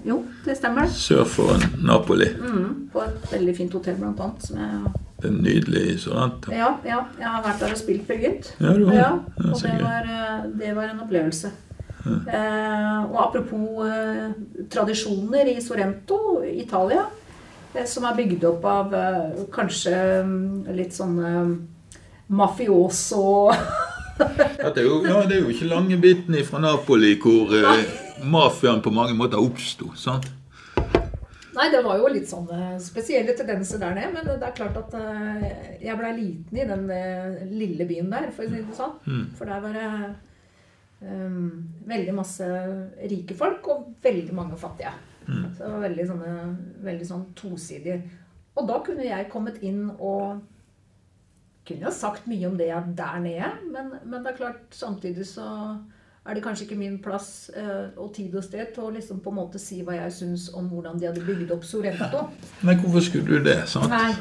Jo, 0.06 0.20
det 0.44 0.56
stemmer. 0.58 0.86
Sør 0.90 1.24
for 1.28 1.66
Napoli. 1.82 2.28
Mm, 2.38 2.88
på 2.92 3.02
et 3.06 3.32
veldig 3.32 3.56
fint 3.56 3.74
hotell, 3.78 3.98
blant 4.00 4.20
annet. 4.22 4.46
Som 4.46 4.62
jeg, 4.62 4.94
Det 5.22 5.30
er 5.30 5.36
nydelig 5.38 5.82
i 5.94 5.98
Sorrento. 6.02 6.52
ja, 6.52 6.72
ja, 6.86 7.02
jeg 7.18 7.28
har 7.28 7.42
vært 7.44 7.60
der 7.62 7.74
og 7.76 7.82
spilt 7.82 8.06
Per 8.08 8.22
Gynt. 8.22 8.54
Ja, 8.60 8.72
du 8.78 8.86
har. 8.90 8.94
Ja, 8.94 9.10
Ja, 9.42 9.52
og 9.52 9.62
det 9.62 9.76
var, 9.82 10.08
det 10.58 10.74
var 10.76 10.90
en 10.90 11.04
opplevelse. 11.04 11.50
Eh, 12.02 13.02
og 13.06 13.18
apropos 13.28 13.86
eh, 13.86 14.32
tradisjoner 14.70 15.46
i 15.52 15.60
Sorrento, 15.62 16.42
Italia, 16.42 17.04
som 17.88 18.04
er 18.08 18.18
bygd 18.18 18.44
opp 18.50 18.66
av 18.68 18.94
eh, 18.94 19.44
kanskje 19.52 19.96
mm, 20.26 20.72
litt 20.76 20.94
sånn 20.96 21.16
eh, 21.24 21.54
mafioso 22.32 23.24
Dette 24.22 24.76
er 24.76 24.84
jo, 24.86 25.00
ja, 25.06 25.22
det 25.26 25.38
er 25.38 25.40
jo 25.46 25.50
ikke 25.54 25.70
lange 25.70 25.96
biten 26.00 26.36
fra 26.46 26.60
Napoli 26.62 27.16
hvor 27.22 27.52
eh, 27.56 27.86
mafiaen 28.22 28.82
på 28.84 28.92
mange 28.94 29.16
måter 29.18 29.40
oppsto. 29.40 29.90
sant? 29.98 30.28
Nei, 31.52 31.68
det 31.68 31.82
var 31.84 31.98
jo 32.00 32.08
litt 32.08 32.28
sånne 32.30 32.78
spesielle 32.80 33.34
tendenser 33.36 33.80
der 33.82 33.96
nede. 33.96 34.12
Men 34.14 34.28
det 34.28 34.46
er 34.46 34.56
klart 34.56 34.76
at 34.80 34.94
eh, 34.96 35.48
jeg 35.84 35.98
blei 36.00 36.12
liten 36.16 36.60
i 36.60 36.68
den 36.68 36.86
eh, 36.92 37.42
lille 37.50 37.88
byen 37.88 38.12
der, 38.12 38.30
for 38.32 38.46
å 38.46 38.52
si 38.52 38.60
det 38.62 38.76
sånn. 38.78 39.24
For 39.38 39.50
der 39.50 39.64
var 39.64 39.76
det 39.76 39.88
eh, 41.08 41.40
veldig 41.92 42.14
masse 42.16 42.48
rike 43.10 43.36
folk 43.38 43.68
og 43.74 43.90
veldig 44.04 44.36
mange 44.36 44.60
fattige. 44.60 44.94
Så 45.26 45.62
det 45.62 45.70
var 45.72 45.84
veldig 45.86 46.06
sånne 46.08 46.32
veldig 46.86 47.08
sånn 47.08 47.24
tosidige. 47.38 48.00
Og 48.58 48.68
da 48.68 48.80
kunne 48.84 49.06
jeg 49.06 49.30
kommet 49.32 49.62
inn 49.64 49.86
og 49.92 50.42
kunne 51.66 51.86
jo 51.86 51.94
sagt 51.94 52.26
mye 52.28 52.48
om 52.48 52.56
det 52.58 52.68
jeg 52.68 52.94
der 52.98 53.18
nede, 53.22 53.50
men, 53.70 53.92
men 54.02 54.22
det 54.22 54.32
er 54.32 54.38
klart, 54.40 54.62
samtidig 54.74 55.26
så 55.28 55.46
er 56.22 56.36
det 56.36 56.42
kanskje 56.44 56.66
ikke 56.66 56.78
min 56.78 56.98
plass 57.02 57.50
eh, 57.58 57.90
og 57.98 58.12
tid 58.14 58.34
og 58.38 58.44
sted 58.46 58.74
til 58.74 58.86
å 58.86 58.92
liksom 58.94 59.22
på 59.22 59.30
en 59.32 59.38
måte 59.40 59.58
si 59.62 59.80
hva 59.82 59.96
jeg 59.96 60.14
syns 60.18 60.48
om 60.54 60.68
hvordan 60.70 61.00
de 61.00 61.08
hadde 61.08 61.24
bygd 61.26 61.54
opp 61.54 61.64
Sorrento. 61.66 62.26
Men 62.66 62.82
hvorfor 62.82 63.06
skulle 63.08 63.38
du 63.40 63.48
det? 63.48 63.62
sant? 63.70 63.90
Nei. 63.90 64.14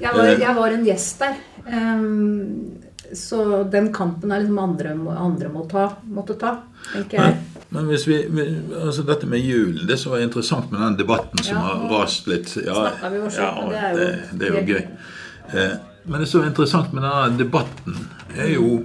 Jeg 0.00 0.16
var, 0.16 0.30
jeg 0.40 0.54
var 0.56 0.74
en 0.74 0.86
gjest 0.86 1.20
der. 1.20 1.40
Um, 1.68 2.80
så 3.16 3.64
den 3.68 3.90
kampen 3.92 4.32
er 4.32 4.42
liksom 4.42 4.60
andre, 4.62 4.94
andre 5.12 5.50
må 5.52 5.66
ta, 5.68 5.86
måtte 6.08 6.36
ta, 6.40 6.54
tenker 6.92 7.20
jeg. 7.20 7.38
Men 7.70 7.86
hvis 7.86 8.06
vi, 8.08 8.16
altså 8.74 9.04
Dette 9.06 9.28
med 9.30 9.38
julen, 9.46 9.86
det 9.86 9.98
som 10.00 10.12
var 10.14 10.24
interessant 10.24 10.72
med 10.72 10.80
den 10.82 10.98
debatten 10.98 11.42
som 11.42 11.56
Ja, 11.56 11.62
har 11.68 11.84
rast 11.92 12.26
litt 12.30 12.50
ja, 12.56 12.86
vi 13.12 13.20
ja, 13.36 13.50
det 13.70 13.78
er 13.78 13.90
jo 13.90 13.98
det, 13.98 14.08
det 14.40 14.48
er 14.48 14.56
jo 14.56 14.62
gøy. 14.66 14.82
Eh, 15.54 15.76
men 16.04 16.24
det 16.24 16.28
som 16.30 16.42
er 16.42 16.50
interessant 16.50 16.94
med 16.96 17.06
denne 17.06 17.38
debatten, 17.38 18.08
er 18.34 18.54
jo 18.56 18.80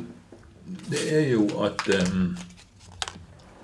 Det 0.85 1.01
er 1.17 1.31
jo 1.31 1.47
at 1.65 1.81
eh, 1.89 2.11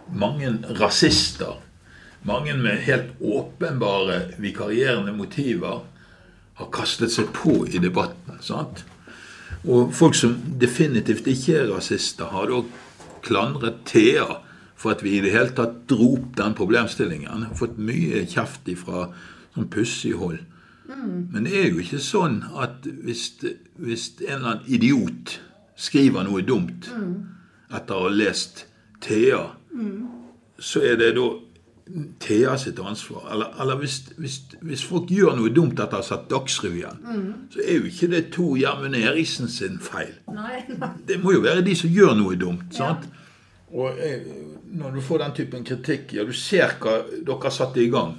mange 0.10 0.50
rasister, 0.80 1.60
mange 2.26 2.56
med 2.58 2.82
helt 2.88 3.14
åpenbare 3.22 4.22
vikarierende 4.42 5.14
motiver, 5.14 5.84
har 6.58 6.70
kastet 6.74 7.14
seg 7.14 7.30
på 7.34 7.66
i 7.70 7.78
debatten. 7.82 8.42
sant? 8.42 8.84
Og 9.70 9.94
folk 9.94 10.16
som 10.18 10.34
definitivt 10.62 11.28
ikke 11.30 11.60
er 11.60 11.70
rasister, 11.76 12.26
har 12.26 12.50
da 12.50 12.64
klandret 13.22 13.84
Thea 13.86 14.42
for 14.82 14.96
at 14.96 15.04
vi 15.06 15.18
i 15.18 15.22
det 15.22 15.34
hele 15.36 15.54
tatt 15.58 15.84
dro 15.92 16.16
opp 16.16 16.32
den 16.40 16.56
problemstillingen. 16.58 17.46
Har 17.52 17.60
fått 17.60 17.78
mye 17.78 18.24
kjeft 18.30 18.70
ifra 18.72 19.12
sånn 19.54 19.70
pussig 19.74 20.16
hold. 20.18 20.42
Men 20.92 21.46
det 21.48 21.54
er 21.56 21.70
jo 21.70 21.84
ikke 21.84 22.02
sånn 22.04 22.42
at 22.60 22.88
hvis, 23.06 23.28
hvis 23.80 24.10
en 24.26 24.34
eller 24.40 24.50
annen 24.56 24.66
idiot 24.68 25.38
skriver 25.80 26.26
noe 26.28 26.42
dumt 26.44 26.90
etter 27.72 27.96
å 27.96 28.08
ha 28.08 28.12
lest 28.12 28.66
Thea, 29.02 29.46
så 30.62 30.84
er 30.86 31.00
det 31.00 31.14
da 31.16 31.30
Thea 32.24 32.58
sitt 32.60 32.78
ansvar. 32.80 33.24
Eller, 33.34 33.54
eller 33.62 33.80
hvis, 33.82 33.96
hvis, 34.18 34.36
hvis 34.62 34.84
folk 34.88 35.10
gjør 35.12 35.38
noe 35.40 35.54
dumt 35.54 35.80
etter 35.80 35.98
å 36.00 36.04
ha 36.04 36.08
sett 36.08 36.28
Dagsrevyen, 36.32 37.02
så 37.54 37.64
er 37.64 37.80
jo 37.80 37.88
ikke 37.90 38.12
det 38.12 38.22
Tor 38.36 38.54
Gjermund 38.60 38.96
Eriksen 39.00 39.50
sin 39.52 39.80
feil. 39.82 40.14
Nei, 40.32 40.62
nei. 40.76 40.92
Det 41.08 41.18
må 41.24 41.34
jo 41.38 41.42
være 41.46 41.64
de 41.66 41.76
som 41.80 41.92
gjør 41.92 42.14
noe 42.20 42.38
dumt. 42.40 42.68
sant? 42.78 43.08
Og 43.72 44.00
eh, 44.04 44.28
når 44.76 44.98
du 44.98 45.02
får 45.04 45.24
den 45.24 45.34
typen 45.38 45.66
kritikk, 45.68 46.14
ja, 46.18 46.26
du 46.28 46.34
ser 46.36 46.76
hva 46.82 47.00
dere 47.08 47.40
har 47.46 47.56
satt 47.56 47.78
i 47.80 47.88
gang. 47.92 48.18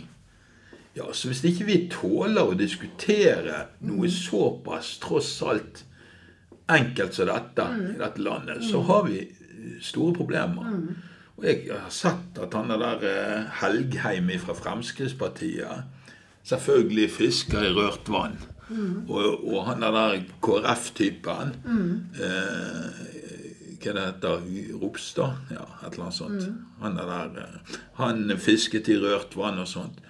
Ja, 0.96 1.06
så 1.12 1.30
Hvis 1.30 1.44
ikke 1.48 1.68
vi 1.68 1.78
tåler 1.92 2.50
å 2.50 2.56
diskutere 2.56 3.62
noe 3.88 4.10
såpass 4.12 4.98
tross 5.00 5.38
alt 5.48 5.84
enkelt 6.72 7.16
som 7.16 7.30
dette 7.30 7.64
i 7.78 7.96
dette 8.00 8.20
landet, 8.24 8.64
så 8.64 8.82
har 8.88 9.08
vi 9.08 9.22
store 9.80 10.14
problemer. 10.16 10.68
Og 11.36 11.46
jeg 11.48 11.64
har 11.70 11.90
sett 11.92 12.38
at 12.40 12.54
han 12.54 12.70
er 12.74 12.80
der 12.80 13.04
eh, 13.08 13.50
Helgheim 13.62 14.30
fra 14.42 14.56
Fremskrittspartiet 14.56 16.00
selvfølgelig 16.48 17.10
fisker 17.10 17.64
i 17.68 17.72
rørt 17.76 18.08
vann. 18.12 18.36
Og, 19.08 19.44
og 19.44 19.66
han 19.66 19.82
er 19.84 19.92
der 19.92 20.20
KrF-typen 20.44 21.50
eh, 22.16 23.11
Hva 23.82 23.94
det 23.96 24.06
heter 24.06 24.46
Ropstad? 24.80 25.52
Ja, 25.52 25.66
et 25.82 25.92
eller 25.92 26.08
annet 26.08 26.18
sånt. 26.18 26.48
Han 26.80 26.98
er 26.98 27.10
der 27.10 27.42
eh, 27.42 27.78
Han 27.98 28.36
fisket 28.38 28.88
i 28.88 28.98
rørt 29.02 29.36
vann 29.36 29.58
og 29.62 29.68
sånt. 29.68 30.00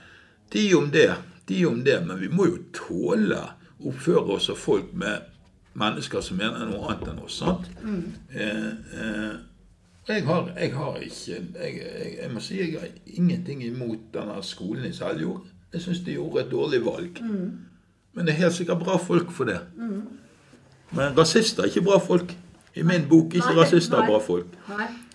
De 0.52 0.66
om 0.76 0.90
det, 0.92 1.10
de 1.48 1.66
om 1.66 1.84
det, 1.84 1.98
men 2.06 2.20
vi 2.20 2.28
må 2.28 2.46
jo 2.50 2.58
tåle 2.76 3.40
å 3.80 3.88
oppføre 3.90 4.36
oss 4.36 4.50
som 4.50 4.58
folk 4.58 4.92
med 4.92 5.30
mennesker 5.78 6.20
som 6.20 6.36
mener 6.36 6.68
noe 6.68 6.92
annet 6.92 7.08
enn 7.14 7.22
oss. 7.24 7.38
sant? 7.40 7.70
Eh, 8.30 8.68
eh, 9.00 9.32
jeg 10.08 10.24
har, 10.26 10.48
jeg 10.58 10.72
har 10.74 10.96
ikke 10.98 11.36
jeg, 11.38 11.74
jeg, 11.78 12.14
jeg 12.18 12.30
må 12.32 12.40
si 12.42 12.58
jeg 12.58 12.72
har 12.80 12.88
ingenting 13.06 13.62
imot 13.64 14.08
denne 14.14 14.40
skolen 14.44 14.88
i 14.88 14.94
Seljord. 14.96 15.46
Jeg 15.72 15.84
syns 15.86 16.02
de 16.04 16.16
gjorde 16.18 16.42
et 16.42 16.50
dårlig 16.52 16.82
valg. 16.84 17.22
Men 18.12 18.26
det 18.26 18.34
er 18.34 18.42
helt 18.42 18.56
sikkert 18.56 18.82
bra 18.82 18.98
folk 19.00 19.30
for 19.32 19.48
det. 19.48 19.60
Men 20.92 21.14
rasister 21.16 21.64
er 21.64 21.70
ikke 21.70 21.86
bra 21.86 21.96
folk. 22.02 22.34
I 22.74 22.82
min 22.82 23.08
bok 23.08 23.34
ikke 23.36 23.54
rasister 23.56 24.00
er 24.00 24.08
bra 24.08 24.18
folk. 24.22 24.52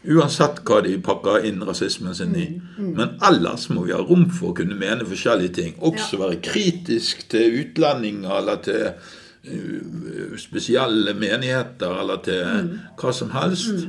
Uansett 0.08 0.60
hva 0.68 0.82
de 0.86 0.94
pakker 1.04 1.48
inn 1.50 1.64
rasismen 1.66 2.16
sin 2.16 2.36
i. 2.38 2.48
Men 2.78 3.16
ellers 3.26 3.68
må 3.74 3.88
vi 3.88 3.96
ha 3.96 4.02
rom 4.02 4.28
for 4.30 4.52
å 4.52 4.58
kunne 4.60 4.78
mene 4.78 5.08
forskjellige 5.08 5.56
ting. 5.58 5.78
Også 5.82 6.20
være 6.22 6.42
kritisk 6.46 7.26
til 7.32 7.58
utlendinger 7.64 8.36
eller 8.38 8.62
til 8.68 8.84
uh, 8.92 10.36
spesielle 10.40 11.16
menigheter 11.18 11.98
eller 12.04 12.22
til 12.28 12.76
hva 13.00 13.16
som 13.16 13.34
helst. 13.34 13.88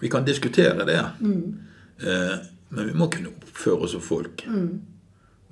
Vi 0.00 0.10
kan 0.10 0.24
diskutere 0.26 0.88
det. 0.88 1.02
Eh, 2.02 2.38
men 2.68 2.88
vi 2.88 2.94
må 2.96 3.06
kunne 3.12 3.30
oppføre 3.30 3.86
oss 3.86 3.92
som 3.94 4.02
folk. 4.02 4.42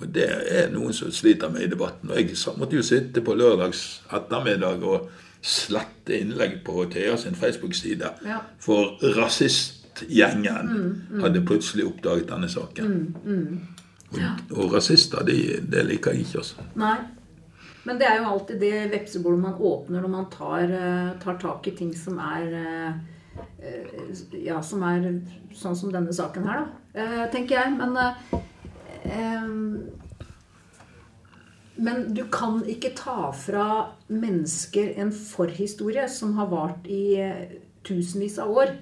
Og 0.00 0.09
det 0.09 0.26
er 0.49 0.71
noen 0.73 0.97
som 0.97 1.12
sliter 1.12 1.52
med 1.52 1.67
i 1.67 1.71
debatten. 1.71 2.11
Og 2.11 2.19
jeg 2.19 2.57
måtte 2.59 2.79
jo 2.79 2.83
sitte 2.83 3.23
på 3.23 3.37
lørdags 3.37 4.00
ettermiddag 4.17 4.83
og 4.88 5.11
slette 5.40 6.18
innlegg 6.20 6.61
på 6.64 6.85
Thea 6.92 7.16
sin 7.16 7.35
Facebook-side. 7.35 8.11
Ja. 8.26 8.40
For 8.61 8.99
rasistgjengen 9.16 10.75
hadde 11.23 11.44
plutselig 11.47 11.87
oppdaget 11.88 12.28
denne 12.28 12.49
saken. 12.49 12.99
Og, 14.11 14.20
og 14.59 14.75
rasister, 14.75 15.25
de, 15.25 15.38
det 15.70 15.87
liker 15.87 16.16
jeg 16.16 16.26
ikke, 16.26 16.42
altså. 16.42 16.66
Nei. 16.80 16.99
Men 17.88 18.00
det 18.00 18.09
er 18.09 18.18
jo 18.20 18.28
alltid 18.35 18.61
det 18.61 18.90
vepsebordet 18.92 19.40
man 19.40 19.54
åpner 19.56 20.02
når 20.02 20.12
man 20.12 20.26
tar, 20.32 20.64
eh, 20.68 21.12
tar 21.23 21.38
tak 21.40 21.68
i 21.70 21.73
ting 21.78 21.94
som 21.97 22.18
er 22.20 22.56
eh, 22.59 22.90
eh, 23.64 24.11
Ja, 24.44 24.61
som 24.62 24.82
er 24.85 25.06
sånn 25.56 25.78
som 25.78 25.92
denne 25.94 26.12
saken 26.12 26.49
her, 26.49 26.66
da. 26.66 27.26
Tenker 27.32 27.54
jeg. 27.56 27.73
Men 27.78 27.97
Men 31.80 32.10
du 32.14 32.26
kan 32.32 32.60
ikke 32.68 32.92
ta 32.96 33.30
fra 33.32 33.66
mennesker 34.12 34.94
en 35.00 35.12
forhistorie 35.14 36.04
som 36.12 36.34
har 36.37 36.50
vart 36.52 36.88
i 36.90 37.04
eh, 37.20 37.58
tusenvis 37.87 38.37
av 38.42 38.52
år. 38.52 38.75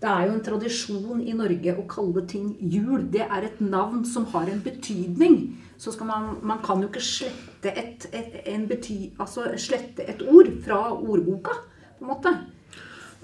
Det 0.00 0.08
er 0.08 0.26
jo 0.26 0.34
en 0.34 0.44
tradisjon 0.44 1.20
i 1.20 1.34
Norge 1.36 1.74
å 1.76 1.84
kalle 1.88 2.24
ting 2.28 2.54
jul. 2.72 3.04
Det 3.12 3.22
er 3.26 3.46
et 3.46 3.60
navn 3.62 4.02
som 4.08 4.24
har 4.32 4.48
en 4.48 4.62
betydning. 4.64 5.36
Så 5.80 5.92
skal 5.94 6.08
man, 6.08 6.30
man 6.42 6.62
kan 6.64 6.80
jo 6.82 6.88
ikke 6.88 7.04
slette 7.04 7.74
et, 7.76 8.08
et, 8.16 8.40
en 8.50 8.66
bety, 8.68 9.12
altså 9.20 9.50
slette 9.60 10.06
et 10.08 10.24
ord 10.24 10.50
fra 10.64 10.80
ordboka, 10.96 11.54
på 11.98 12.06
en 12.06 12.10
måte. 12.10 12.34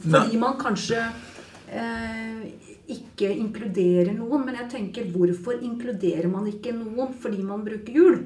Fordi 0.04 0.38
man 0.38 0.58
kanskje 0.60 1.00
eh, 1.72 2.46
ikke 2.92 3.32
inkluderer 3.32 4.12
noen. 4.14 4.44
Men 4.46 4.60
jeg 4.60 4.72
tenker, 4.76 5.10
hvorfor 5.16 5.58
inkluderer 5.64 6.28
man 6.30 6.46
ikke 6.52 6.76
noen 6.76 7.16
fordi 7.18 7.40
man 7.42 7.64
bruker 7.66 8.02
jul? 8.04 8.20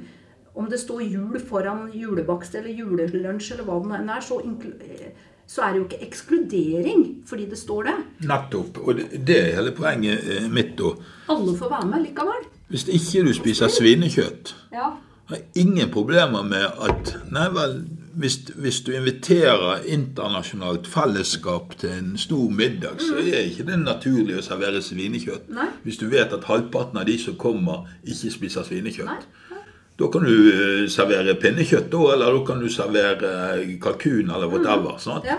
Om 0.55 0.71
det 0.71 0.81
står 0.81 1.03
jul 1.03 1.41
foran 1.49 1.91
julebakst 1.95 2.55
eller 2.59 2.75
julelunsj 2.75 3.53
eller 3.55 3.67
hva 3.69 3.79
det 3.85 4.01
nå 4.07 4.17
er, 4.17 4.25
så, 4.25 4.41
så, 5.47 5.63
er 5.63 5.73
det 5.73 5.79
jo 5.79 5.85
ikke 5.87 6.07
ekskludering 6.09 7.05
fordi 7.27 7.47
det 7.51 7.59
står 7.59 7.87
det. 7.91 7.95
Nettopp. 8.27 8.81
Og 8.83 8.99
det, 8.99 9.07
det 9.27 9.39
er 9.45 9.55
hele 9.61 9.75
poenget 9.77 10.27
eh, 10.27 10.49
mitt 10.51 10.75
da. 10.79 10.97
Alle 11.31 11.55
får 11.59 11.71
være 11.77 11.93
med 11.93 12.09
likevel. 12.09 12.51
Hvis 12.71 12.89
ikke 12.89 13.25
du 13.27 13.33
spiser 13.35 13.71
svinekjøtt, 13.71 14.55
ja. 14.75 14.93
har 15.31 15.39
ingen 15.55 15.91
problemer 15.91 16.43
med 16.47 16.67
at 16.67 17.17
Nei 17.31 17.49
vel, 17.55 17.81
hvis, 18.15 18.37
hvis, 18.59 18.81
du 18.87 18.93
inviterer 18.95 19.87
internasjonalt 19.87 20.87
fellesskap 20.87 21.77
til 21.79 21.95
en 21.95 22.17
stor 22.19 22.51
middag, 22.51 22.99
så 22.99 23.19
er 23.23 23.35
er 23.39 23.51
ikke 23.51 23.67
det 23.71 23.79
naturlig 23.85 24.39
å 24.39 24.43
servere 24.43 24.83
svinekjøtt. 24.83 25.51
Nei. 25.55 25.69
Hvis 25.83 25.99
du 26.03 26.09
vet 26.11 26.35
at 26.35 26.47
halvparten 26.51 26.99
av 26.99 27.07
de 27.07 27.19
som 27.19 27.39
kommer, 27.39 27.87
ikke 28.03 28.35
spiser 28.35 28.67
svinekjøtt. 28.67 29.07
Nei. 29.11 29.50
Da 30.01 30.09
kan 30.13 30.25
du 30.25 30.33
uh, 30.33 30.85
servere 30.89 31.37
pinnekjøtt, 31.41 31.93
eller 31.93 32.33
da 32.33 32.45
kan 32.49 32.63
du 32.63 32.69
servere 32.73 33.33
kalkun 33.83 34.31
eller 34.31 34.49
whatever. 34.49 34.97
Mm. 34.97 35.29
Ja. 35.29 35.39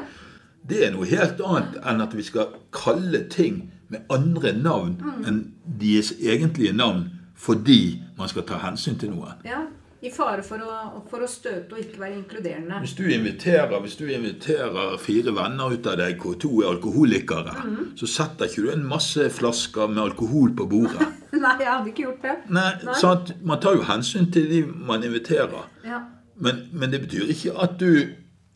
Det 0.70 0.84
er 0.86 0.94
noe 0.94 1.10
helt 1.10 1.42
annet 1.42 1.80
enn 1.82 2.04
at 2.04 2.14
vi 2.14 2.26
skal 2.26 2.54
kalle 2.76 3.26
ting 3.34 3.64
med 3.92 4.06
andre 4.14 4.54
navn 4.54 4.96
mm. 5.02 5.24
enn 5.28 5.42
deres 5.82 6.14
egentlige 6.22 6.76
navn 6.78 7.10
fordi 7.42 7.98
man 8.20 8.30
skal 8.30 8.46
ta 8.46 8.60
hensyn 8.62 9.00
til 9.02 9.16
noe. 9.16 9.34
Ja. 9.48 9.66
I 10.02 10.10
fare 10.10 10.42
for 10.42 10.58
å, 10.66 10.76
for 11.12 11.22
å, 11.22 11.28
støte 11.30 11.76
og 11.76 11.82
ikke 11.84 12.00
være 12.02 12.16
inkluderende. 12.18 12.80
Hvis 12.82 12.96
du 12.98 13.04
inviterer, 13.14 13.76
hvis 13.84 14.00
du 14.00 14.08
inviterer 14.10 14.96
fire 14.98 15.34
venner 15.38 15.76
ut 15.76 15.90
av 15.92 16.00
deg 16.00 16.18
hvor 16.24 16.40
to 16.42 16.50
er 16.64 16.72
alkoholikere, 16.72 17.54
mm. 17.54 17.92
så 18.00 18.10
setter 18.10 18.50
ikke 18.50 18.64
du 18.66 18.72
en 18.74 18.88
masse 18.90 19.28
flasker 19.36 19.94
med 19.94 20.02
alkohol 20.08 20.56
på 20.58 20.66
bordet. 20.72 21.06
Nei, 21.46 21.54
jeg 21.60 21.72
hadde 21.72 21.92
ikke 21.92 22.08
gjort 22.08 22.26
det. 22.26 22.36
Nei, 22.50 22.72
Nei. 22.86 22.98
Sant? 23.02 23.36
Man 23.46 23.62
tar 23.64 23.78
jo 23.80 23.86
hensyn 23.88 24.32
til 24.34 24.50
de 24.52 24.64
man 24.66 25.06
inviterer. 25.08 25.70
Ja. 25.86 26.04
Men, 26.42 26.66
men, 26.74 26.92
det 26.94 27.04
betyr 27.06 27.30
ikke 27.34 27.54
at 27.62 27.78
du 27.82 27.92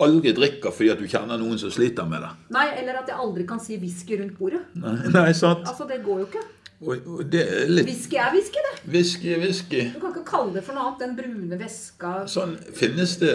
aldri 0.02 0.34
drikker 0.36 0.74
fordi 0.76 0.92
at 0.92 1.00
du 1.00 1.08
kjenner 1.08 1.40
noen 1.40 1.60
som 1.62 1.72
sliter 1.72 2.08
med 2.10 2.24
det. 2.26 2.32
Nei, 2.56 2.68
eller 2.82 3.02
at 3.04 3.10
jeg 3.12 3.20
aldri 3.22 3.46
kan 3.48 3.62
si 3.64 3.78
whisky 3.82 4.20
rundt 4.20 4.38
bordet. 4.40 4.64
Nei, 4.80 4.98
nei 5.14 5.32
sant. 5.38 5.68
Altså, 5.70 5.88
det 5.90 6.02
går 6.06 6.24
jo 6.24 6.30
ikke. 6.30 6.46
Og, 6.84 6.98
og 7.08 7.22
det 7.32 7.42
er 7.48 7.70
litt 7.72 7.88
Whisky 7.88 8.18
er 8.20 8.34
whisky, 8.34 8.60
det. 8.66 8.74
Whisky 8.92 9.30
er 9.32 9.40
whisky. 9.40 9.84
Du 9.94 10.02
kan 10.02 10.12
ikke 10.12 10.26
kalle 10.28 10.52
det 10.58 10.64
for 10.66 10.76
noe 10.76 10.90
annet. 10.90 11.04
Den 11.06 11.14
brune 11.16 11.60
væska 11.60 12.12
Sånn, 12.30 12.58
Finnes 12.76 13.16
det, 13.22 13.32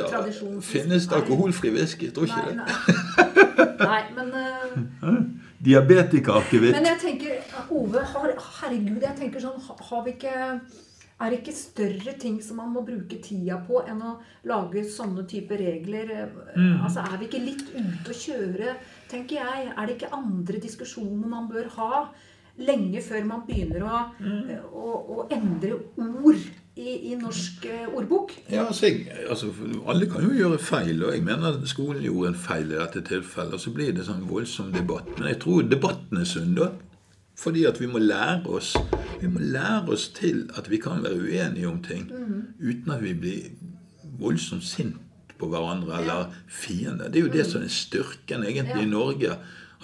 finnes 0.66 1.09
det 1.09 1.16
alkoholfri 1.16 1.73
whisky? 1.73 2.11
Jeg 2.11 2.19
tror 2.19 2.28
ikke 2.28 2.50
det. 2.50 2.59
Nei, 2.61 3.78
nei 3.80 4.02
men 4.19 4.35
uh, 4.37 5.16
Diabetikakevitt. 5.60 6.72
Men 6.72 6.88
jeg 6.88 7.00
tenker, 7.02 7.56
Ove, 7.76 8.04
har, 8.12 8.30
herregud, 8.60 9.02
jeg 9.04 9.18
tenker 9.18 9.42
sånn 9.44 9.58
Har 9.60 10.06
vi 10.06 10.14
ikke 10.16 10.36
er 11.20 11.28
det 11.28 11.42
ikke 11.42 11.52
større 11.52 12.14
ting 12.16 12.38
som 12.40 12.56
man 12.62 12.70
må 12.72 12.80
bruke 12.80 13.18
tida 13.20 13.58
på 13.66 13.82
enn 13.84 13.98
å 14.00 14.14
lage 14.48 14.86
sånne 14.88 15.26
type 15.28 15.52
regler? 15.60 16.14
Mm. 16.54 16.78
Altså, 16.80 17.04
Er 17.04 17.20
vi 17.20 17.28
ikke 17.28 17.42
litt 17.44 17.66
ute 17.74 18.14
å 18.14 18.16
kjøre, 18.16 18.76
tenker 19.10 19.36
jeg? 19.42 19.66
Er 19.68 19.84
det 19.84 19.98
ikke 19.98 20.14
andre 20.16 20.62
diskusjoner 20.64 21.28
man 21.28 21.50
bør 21.52 21.68
ha? 21.76 22.06
lenge 22.60 23.00
før 23.04 23.26
man 23.28 23.44
begynner 23.46 23.84
å, 23.86 24.00
mm. 24.20 24.48
å, 24.74 24.94
å 25.14 25.26
endre 25.32 25.78
ord 25.96 26.42
i, 26.80 26.94
i, 27.12 27.16
norsk 27.20 27.64
eh, 27.68 27.88
ordbok. 27.94 28.32
Ja, 28.50 28.66
altså, 28.66 28.86
jeg, 28.86 29.06
altså, 29.28 29.52
Alle 29.88 30.08
kan 30.10 30.25
jo 30.25 30.32
gjøre 30.34 30.58
feil, 30.58 31.02
og 31.04 31.14
jeg 31.14 31.25
mener 31.25 31.52
at 31.52 31.69
skolen 31.69 32.02
gjorde 32.02 32.32
en 32.32 32.38
feil 32.38 32.73
i 32.73 32.78
dette 32.78 33.02
tilfellet. 33.08 33.56
Og 33.58 33.60
så 33.60 33.73
blir 33.75 33.93
det 33.97 34.06
sånn 34.08 34.25
voldsom 34.28 34.73
debatt. 34.75 35.10
Men 35.19 35.32
jeg 35.32 35.40
tror 35.45 35.66
debatten 35.69 36.23
er 36.23 36.28
sunn, 36.28 36.54
da. 36.58 36.71
Fordi 37.40 37.64
at 37.69 37.80
vi 37.80 37.86
må 37.88 37.99
lære 38.02 38.50
oss 38.52 38.75
Vi 39.23 39.28
må 39.32 39.40
lære 39.40 39.95
oss 39.95 40.10
til 40.12 40.43
at 40.58 40.66
vi 40.69 40.76
kan 40.76 41.00
være 41.04 41.23
uenige 41.23 41.69
om 41.69 41.78
ting 41.82 42.10
mm. 42.10 42.43
uten 42.60 42.93
at 42.93 43.00
vi 43.00 43.14
blir 43.16 43.47
voldsomt 44.21 44.64
sint 44.64 44.99
på 45.40 45.49
hverandre 45.49 46.02
eller 46.02 46.34
fiender. 46.49 47.08
Det 47.08 47.16
er 47.16 47.25
jo 47.25 47.32
det 47.32 47.47
mm. 47.47 47.50
som 47.50 47.62
er 47.64 47.73
styrken 47.73 48.45
egentlig 48.45 48.82
i 48.82 48.90
Norge. 48.90 49.36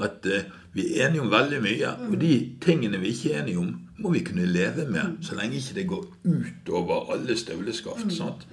At 0.05 0.29
uh, 0.29 0.45
vi 0.77 0.85
er 0.93 1.09
enige 1.09 1.25
om 1.25 1.33
veldig 1.33 1.63
mye. 1.65 1.91
Og 2.05 2.15
mm. 2.15 2.21
de 2.21 2.33
tingene 2.61 3.01
vi 3.01 3.15
ikke 3.15 3.33
er 3.33 3.43
enige 3.43 3.59
om, 3.63 3.75
må 3.99 4.11
vi 4.13 4.21
kunne 4.21 4.45
leve 4.45 4.85
med, 4.91 5.03
mm. 5.03 5.23
så 5.25 5.39
lenge 5.39 5.57
ikke 5.57 5.75
det 5.75 5.87
går 5.89 6.03
utover 6.25 7.13
alle 7.15 7.37
støvleskaft. 7.37 8.05
Mm. 8.05 8.11
sant? 8.11 8.47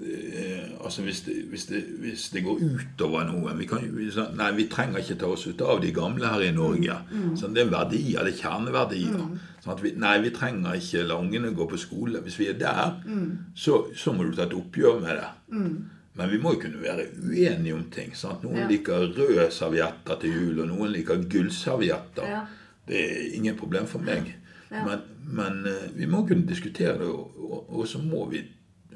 Eh, 0.00 0.70
altså 0.84 1.02
hvis 1.02 1.20
det, 1.20 1.34
hvis, 1.50 1.66
det, 1.66 1.82
hvis 1.98 2.28
det, 2.32 2.44
går 2.44 2.62
utover 2.64 3.26
noe 3.28 3.52
vi 3.58 3.66
kan, 3.68 3.84
vi, 3.92 4.08
Nei, 4.38 4.48
vi 4.56 4.66
trenger 4.72 5.02
ikke 5.02 5.18
ta 5.20 5.28
oss 5.34 5.44
ut 5.46 5.60
av 5.60 5.82
de 5.84 5.92
gamle 5.92 6.32
her 6.32 6.46
i 6.48 6.54
Norge. 6.56 6.96
Sånn, 7.36 7.52
det 7.52 7.66
er 7.66 7.74
verdier, 7.76 8.24
det 8.24 8.32
er 8.32 8.40
kjerneverdier. 8.40 9.20
Sånn 9.60 9.84
vi, 9.84 9.92
nei, 10.00 10.16
vi 10.24 10.32
trenger 10.32 10.80
ikke 10.80 11.04
la 11.04 11.20
ungene 11.20 11.52
gå 11.52 11.68
på 11.68 11.84
skole. 11.84 12.24
Hvis 12.24 12.40
vi 12.40 12.48
er 12.48 12.56
der, 12.64 12.96
så, 13.52 13.82
så 13.92 14.16
må 14.16 14.24
du 14.24 14.32
ta 14.32 14.48
et 14.48 14.56
oppgjør 14.56 15.02
med 15.04 15.20
det. 15.20 15.32
Men 16.18 16.30
vi 16.30 16.38
må 16.42 16.54
jo 16.56 16.62
kunne 16.64 16.82
være 16.82 17.06
uenige 17.22 17.74
om 17.76 17.84
ting. 17.92 18.14
Sant? 18.18 18.42
Noen 18.44 18.64
ja. 18.64 18.68
liker 18.70 19.06
røde 19.14 19.46
servietter 19.54 20.18
til 20.20 20.34
jul, 20.34 20.62
og 20.64 20.70
noen 20.72 20.94
liker 20.94 21.22
gullservietter. 21.30 22.26
Ja. 22.26 22.40
Det 22.88 23.02
er 23.04 23.36
ingen 23.38 23.58
problem 23.58 23.86
for 23.90 24.02
meg. 24.02 24.32
Ja. 24.70 24.82
Men, 24.86 25.04
men, 25.26 25.60
eh, 25.70 25.86
vi 25.94 26.08
må 26.10 26.24
kunne 26.26 26.46
diskutere 26.48 26.98
det, 26.98 27.10
og, 27.10 27.36
og, 27.38 27.60
og, 27.68 27.86
så 27.88 28.02
må 28.02 28.24
vi 28.30 28.42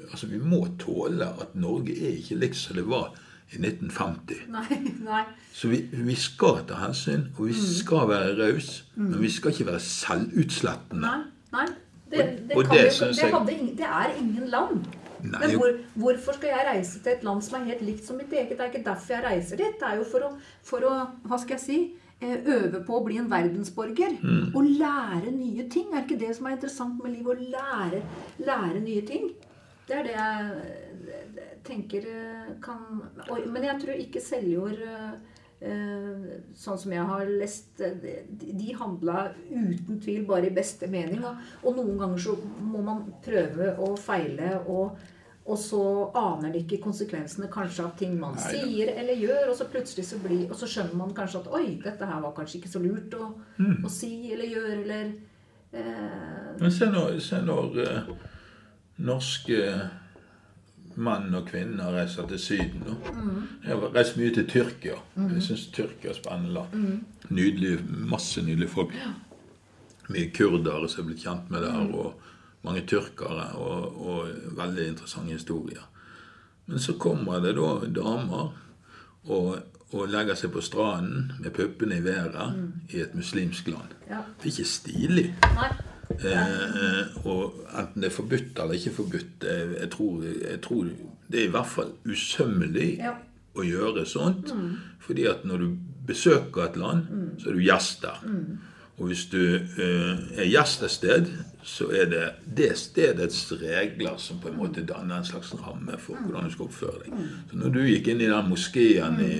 altså 0.05 0.27
vi 0.27 0.37
må 0.39 0.61
tåle 0.79 1.27
at 1.41 1.55
Norge 1.57 1.95
er 1.95 2.17
ikke 2.19 2.37
likt 2.39 2.59
som 2.59 2.77
det 2.77 2.85
var 2.87 3.15
i 3.51 3.59
1950. 3.61 4.45
Nei, 4.55 4.79
nei. 5.05 5.23
Så 5.55 5.69
vi, 5.71 5.81
vi, 5.91 6.15
skal 6.19 6.63
ta 6.67 6.79
hensyn, 6.81 7.29
og 7.37 7.47
vi 7.47 7.55
mm. 7.55 7.65
skal 7.79 8.09
være 8.11 8.35
rause. 8.39 8.83
Mm. 8.95 9.09
Men 9.09 9.23
vi 9.23 9.31
skal 9.31 9.55
ikke 9.55 9.69
være 9.71 9.81
selvutslettende. 9.87 11.07
Nei, 11.07 11.55
nei. 11.55 11.65
Det, 12.05 12.21
det, 12.21 12.55
det, 12.55 12.67
det, 12.69 13.29
hadde, 13.33 13.55
det 13.79 13.87
er 13.87 14.11
ingen 14.19 14.47
land 14.51 14.83
Nei. 15.23 15.39
Men 15.41 15.55
hvor, 15.59 15.77
hvorfor 15.93 16.37
skal 16.37 16.51
jeg 16.51 16.67
reise 16.69 16.99
til 16.99 17.13
et 17.13 17.23
land 17.27 17.43
som 17.45 17.59
er 17.59 17.69
helt 17.71 17.85
likt 17.85 18.07
som 18.07 18.19
mitt 18.19 18.33
eget? 18.33 18.55
Det 18.55 18.63
er 18.63 18.71
ikke 18.71 18.87
derfor 18.87 19.15
jeg 19.15 19.25
reiser 19.25 19.61
dit. 19.61 19.77
Det 19.79 19.87
er 19.89 20.01
jo 20.01 20.07
for 20.09 20.27
å, 20.27 20.31
for 20.65 20.87
å 20.87 20.95
hva 21.25 21.39
skal 21.41 21.57
jeg 21.57 21.63
si, 21.65 21.79
eh, 22.19 22.37
øve 22.57 22.83
på 22.85 22.99
å 22.99 23.03
bli 23.05 23.19
en 23.21 23.31
verdensborger. 23.31 24.17
Mm. 24.21 24.51
Og 24.53 24.71
lære 24.81 25.33
nye 25.35 25.67
ting. 25.71 25.91
Er 25.93 26.05
ikke 26.05 26.19
det 26.21 26.35
som 26.37 26.49
er 26.49 26.57
interessant 26.57 27.01
med 27.03 27.15
livet? 27.15 27.35
Å 27.35 27.51
lære, 27.55 28.01
lære 28.45 28.83
nye 28.83 29.05
ting. 29.07 29.31
Det 29.85 29.99
er 29.99 30.07
det 30.07 30.15
jeg 30.17 31.43
tenker 31.65 32.05
eh, 32.09 32.53
kan 32.63 33.01
Men 33.53 33.63
jeg 33.67 33.81
tror 33.81 34.01
ikke 34.01 34.21
Seljord 34.23 34.81
eh, 34.81 35.15
sånn 35.59 36.77
som 36.77 36.91
jeg 36.93 37.03
har 37.09 37.29
lest, 37.39 37.79
de 37.79 38.73
handla 38.77 39.29
uten 39.49 40.01
tvil 40.03 40.25
bare 40.27 40.49
i 40.49 40.53
beste 40.53 40.89
mening. 40.91 41.23
Og 41.63 41.77
noen 41.77 41.97
ganger 42.01 42.21
så 42.21 42.35
må 42.59 42.83
man 42.85 43.05
prøve 43.25 43.71
og 43.81 43.95
feile 44.03 44.57
og 44.65 44.99
og 45.45 45.59
så 45.61 45.79
aner 46.17 46.49
de 46.49 46.63
ikke 46.63 46.79
konsekvensene 46.81 47.51
kanskje 47.53 47.83
av 47.85 47.91
ting 47.99 48.15
man 48.17 48.33
Nei, 48.33 48.47
sier 48.55 48.89
eller 48.97 49.19
gjør. 49.21 49.51
Og 49.51 49.57
så 49.59 49.67
plutselig 49.69 50.07
så, 50.07 50.17
blir, 50.23 50.47
og 50.49 50.57
så 50.57 50.69
skjønner 50.69 50.97
man 50.97 51.13
kanskje 51.17 51.43
at 51.43 51.51
oi, 51.53 51.67
dette 51.83 52.07
her 52.09 52.23
var 52.23 52.33
kanskje 52.37 52.57
ikke 52.59 52.71
så 52.71 52.81
lurt 52.81 53.13
å, 53.13 53.27
mm. 53.59 53.75
å 53.85 53.91
si 53.93 54.09
eller 54.33 54.49
gjøre 54.49 54.79
eller 54.79 55.11
eh. 55.69 56.49
Men 56.57 56.73
se 56.73 56.89
når, 56.89 57.19
se 57.21 57.43
når 57.45 57.77
eh, 57.83 58.09
norske 59.05 59.61
menn 60.95 61.33
og 61.35 61.47
kvinner 61.49 61.93
reiser 61.95 62.27
til 62.27 62.39
Syden. 62.39 62.83
nå. 62.87 62.95
Mm. 63.13 63.41
Jeg 63.65 63.75
har 63.75 63.95
reist 63.95 64.17
mye 64.17 64.33
til 64.33 64.47
Tyrkia. 64.47 64.99
Mm. 65.15 65.33
Jeg 65.33 65.43
syns 65.43 65.67
Tyrkia 65.75 66.09
er 66.09 66.17
spennende 66.17 66.53
land. 66.53 66.73
Mm. 66.73 67.05
Nydelig, 67.29 67.79
masse 67.89 68.41
nydelige 68.41 68.69
folk. 68.69 68.95
Ja. 68.95 69.11
Mye 70.09 70.29
kurdere 70.31 70.89
som 70.89 71.03
er 71.03 71.09
blitt 71.09 71.23
kjent 71.25 71.51
med 71.51 71.61
der. 71.65 71.83
Mm. 71.83 71.93
og 71.93 72.21
mange 72.65 72.81
tyrkere 72.89 73.51
og, 73.61 74.07
og 74.07 74.27
veldig 74.57 74.87
interessante 74.87 75.33
historier. 75.33 75.85
Men 76.65 76.79
så 76.79 76.95
kommer 76.97 77.39
det 77.43 77.55
da 77.59 77.71
damer 77.93 78.53
og, 79.25 79.49
og 79.93 80.07
legger 80.09 80.37
seg 80.37 80.53
på 80.53 80.63
stranden 80.65 81.35
med 81.39 81.53
puppene 81.53 81.99
i 81.99 82.05
været 82.05 82.55
mm. 82.57 82.71
i 82.89 83.03
et 83.05 83.13
muslimsk 83.15 83.67
land. 83.69 83.93
Ja. 84.09 84.23
Det 84.41 84.49
er 84.49 84.53
ikke 84.55 84.71
stilig. 84.71 85.27
Nei. 85.59 85.69
Eh, 86.09 87.25
og 87.25 87.55
enten 87.71 88.03
det 88.03 88.09
er 88.09 88.15
forbudt 88.15 88.61
eller 88.61 88.77
ikke 88.77 88.93
forbudt, 88.99 89.47
jeg 89.81 89.89
tror, 89.93 90.23
jeg 90.25 90.61
tror 90.63 90.91
det 91.31 91.41
er 91.41 91.47
i 91.47 91.53
hvert 91.55 91.71
fall 91.71 91.91
usømmelig 92.05 92.89
ja. 92.99 93.15
å 93.57 93.65
gjøre 93.65 94.05
sånt. 94.09 94.53
Mm. 94.53 94.77
Fordi 95.05 95.27
at 95.29 95.43
når 95.47 95.65
du 95.65 95.67
besøker 96.05 96.67
et 96.67 96.79
land, 96.79 97.09
mm. 97.09 97.27
så 97.41 97.49
er 97.49 97.57
du 97.57 97.65
gjest 97.65 98.05
der. 98.05 98.23
Mm. 98.25 98.71
Og 98.95 99.09
hvis 99.09 99.25
du 99.27 99.41
eh, 99.43 100.39
er 100.39 100.47
gjest 100.47 100.85
et 100.85 100.93
sted, 100.93 101.31
så 101.65 101.87
er 101.97 102.05
det 102.07 102.25
det 102.57 102.69
stedets 102.77 103.39
regler 103.57 104.19
som 104.21 104.37
på 104.39 104.51
en 104.51 104.59
måte 104.59 104.85
danner 104.85 105.17
en 105.17 105.27
slags 105.27 105.51
ramme 105.57 105.97
for 105.99 106.21
hvordan 106.21 106.45
du 106.45 106.53
skal 106.53 106.69
oppføre 106.69 107.01
deg. 107.01 107.23
Så 107.49 107.59
når 107.59 107.73
du 107.73 107.79
gikk 107.89 108.11
inn 108.13 108.21
i 108.21 108.29
den 108.29 108.51
moskeen 108.51 109.17
i, 109.25 109.31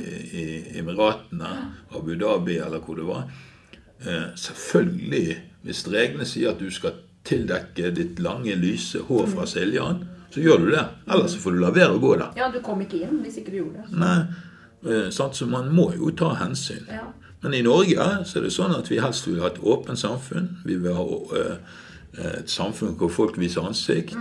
i 0.41 0.45
Emiratene, 0.81 1.51
Abu 1.95 2.15
Dhabi 2.17 2.57
eller 2.65 2.81
hvor 2.83 2.99
det 2.99 3.05
var 3.07 3.29
eh, 3.29 4.33
Selvfølgelig, 4.41 5.37
hvis 5.65 5.85
reglene 5.89 6.27
sier 6.29 6.53
at 6.53 6.61
du 6.61 6.69
skal 6.73 6.99
tildekke 7.25 7.89
ditt 7.95 8.19
lange, 8.21 8.53
lyse 8.59 9.01
hår 9.07 9.29
fra 9.31 9.47
Siljan, 9.49 10.03
så 10.33 10.43
gjør 10.43 10.65
du 10.65 10.71
det. 10.73 10.83
Ellers 11.09 11.37
får 11.41 11.55
du 11.55 11.61
la 11.63 11.71
være 11.73 11.95
å 11.95 12.01
gå 12.03 12.11
der. 12.19 12.35
Ja, 12.37 12.49
du 12.53 12.59
kom 12.63 12.81
ikke 12.83 13.01
inn 13.05 13.21
hvis 13.23 13.39
ikke 13.41 13.55
du 13.55 13.61
gjorde 13.63 13.85
det. 13.85 13.99
Nei, 14.01 14.17
eh, 14.85 15.07
sant? 15.15 15.37
Så 15.37 15.47
man 15.49 15.71
må 15.73 15.89
jo 15.95 16.11
ta 16.17 16.35
hensyn. 16.41 16.85
Ja. 16.91 17.07
Men 17.41 17.53
i 17.53 17.63
Norge 17.65 18.05
så 18.25 18.39
er 18.39 18.47
det 18.47 18.53
sånn 18.55 18.75
at 18.75 18.89
vi 18.89 19.01
helst 19.01 19.27
vil 19.29 19.41
ha 19.43 19.51
et 19.51 19.61
åpent 19.61 20.01
samfunn. 20.01 20.49
Vi 20.65 20.77
vil 20.81 20.97
ha 20.97 21.05
eh, 21.39 21.73
et 22.35 22.51
samfunn 22.51 22.95
hvor 22.99 23.11
folk 23.13 23.39
viser 23.41 23.65
ansikt. 23.65 24.17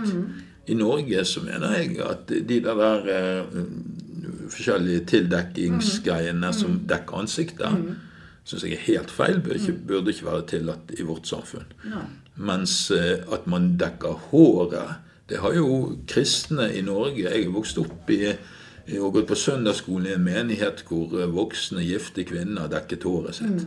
I 0.65 0.77
Norge 0.77 1.23
så 1.29 1.43
mener 1.45 1.77
jeg 1.77 1.99
at 2.05 2.29
de 2.29 2.59
der, 2.65 3.09
eh, 3.11 3.63
forskjellige 4.49 5.05
tildekkingsgreiene 5.11 6.51
som 6.53 6.79
dekker 6.89 7.21
ansiktet, 7.21 7.85
syns 8.45 8.63
jeg 8.63 8.77
er 8.77 8.85
helt 8.85 9.11
feil. 9.11 9.41
Burde 9.41 9.59
ikke, 9.61 9.79
burde 9.87 10.13
ikke 10.13 10.27
være 10.29 10.45
tillatt 10.53 10.93
i 10.97 11.05
vårt 11.07 11.27
samfunn. 11.29 11.65
Ja. 11.89 12.05
Mens 12.35 12.77
eh, 12.93 13.23
at 13.31 13.47
man 13.47 13.75
dekker 13.79 14.29
håret 14.29 15.01
Det 15.29 15.39
har 15.41 15.53
jo 15.55 15.95
kristne 16.05 16.67
i 16.75 16.81
Norge 16.83 17.23
Jeg 17.23 17.45
er 17.45 17.53
vokst 17.53 17.79
opp 17.81 18.09
i 18.13 18.35
og 18.99 19.15
gått 19.15 19.29
på 19.31 19.37
søndagsskolen 19.39 20.11
i 20.11 20.13
en 20.13 20.25
menighet 20.25 20.83
hvor 20.85 21.15
eh, 21.17 21.31
voksne, 21.31 21.81
gifte 21.81 22.25
kvinner 22.27 22.69
dekket 22.69 23.07
håret 23.07 23.39
sitt. 23.39 23.63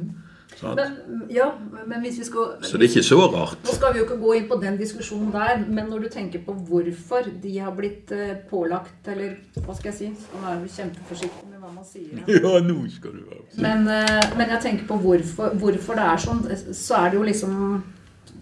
Men, 0.62 1.26
ja, 1.30 1.52
men 1.86 2.00
hvis 2.02 2.18
vi 2.18 2.24
skal 2.26 2.56
Så 2.64 2.78
det 2.78 2.88
er 2.88 2.90
ikke 2.90 3.06
så 3.06 3.18
rart. 3.30 3.58
Nå 3.64 3.74
skal 3.76 3.92
vi 3.94 4.00
jo 4.00 4.06
ikke 4.06 4.18
gå 4.18 4.32
inn 4.38 4.46
på 4.50 4.56
den 4.62 4.78
diskusjonen 4.80 5.28
der, 5.34 5.60
men 5.68 5.90
når 5.90 6.06
du 6.06 6.08
tenker 6.12 6.42
på 6.46 6.54
hvorfor 6.68 7.28
de 7.42 7.52
har 7.58 7.74
blitt 7.76 8.10
eh, 8.16 8.32
pålagt 8.50 9.10
Eller 9.12 9.36
hva 9.60 9.76
skal 9.76 9.92
jeg 9.92 9.98
si? 9.98 10.08
Skal 10.24 10.46
være 10.46 10.72
kjempeforsiktig 10.74 11.50
med 11.52 11.60
hva 11.62 11.74
man 11.74 11.86
sier. 11.86 12.24
Ja, 12.38 12.56
nå 12.64 12.80
skal 12.94 13.14
du 13.14 13.28
være 13.28 13.62
Men, 13.62 13.86
eh, 13.92 14.32
men 14.40 14.56
jeg 14.56 14.64
tenker 14.64 14.88
på 14.88 14.98
hvorfor, 15.04 15.54
hvorfor 15.60 16.00
det 16.00 16.08
er 16.08 16.26
sånn. 16.26 16.42
Så 16.72 16.98
er 16.98 17.12
det 17.12 17.20
jo 17.20 17.28
liksom 17.28 17.62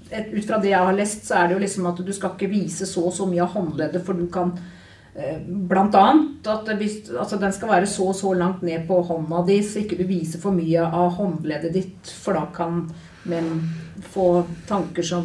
Ut 0.07 0.45
fra 0.47 0.61
det 0.63 0.71
jeg 0.71 0.87
har 0.87 0.95
lest, 0.95 1.25
så 1.27 1.41
er 1.41 1.49
det 1.49 1.57
jo 1.57 1.63
liksom 1.65 1.87
at 1.91 2.01
du 2.07 2.13
skal 2.15 2.37
ikke 2.37 2.53
vise 2.53 2.87
så 2.87 3.09
og 3.09 3.15
så 3.17 3.25
mye 3.27 3.43
av 3.43 3.57
håndleddet, 3.57 4.05
for 4.07 4.15
du 4.15 4.29
kan 4.31 4.53
Blant 5.17 5.95
annet 5.97 6.49
at 6.53 6.69
hvis, 6.77 6.99
altså 7.09 7.39
den 7.41 7.55
skal 7.57 7.71
være 7.71 7.89
så 7.89 8.11
og 8.11 8.19
så 8.19 8.35
langt 8.37 8.61
ned 8.67 8.85
på 8.89 8.99
hånda 9.09 9.41
di, 9.49 9.63
så 9.65 9.81
ikke 9.81 9.97
du 9.97 10.05
viser 10.09 10.43
for 10.43 10.53
mye 10.53 10.85
av 10.85 11.15
håndleddet 11.17 11.73
ditt, 11.73 12.13
for 12.21 12.37
da 12.37 12.45
kan 12.53 12.85
menn 13.31 13.49
få 14.13 14.45
tanker 14.69 15.07
som 15.07 15.25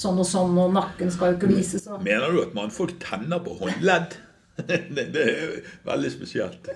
sånn 0.00 0.20
og 0.20 0.28
sånn, 0.28 0.58
og 0.58 0.74
nakken 0.74 1.12
skal 1.14 1.32
jo 1.32 1.38
ikke 1.38 1.54
vises. 1.54 1.86
Og... 1.88 2.02
Mener 2.04 2.34
du 2.34 2.42
at 2.42 2.54
mannfolk 2.56 2.96
tenner 3.02 3.42
på 3.44 3.56
håndledd? 3.62 4.18
Det, 4.54 4.86
det 5.10 5.18
er 5.18 5.38
jo 5.42 5.54
veldig 5.82 6.10
spesielt. 6.12 6.68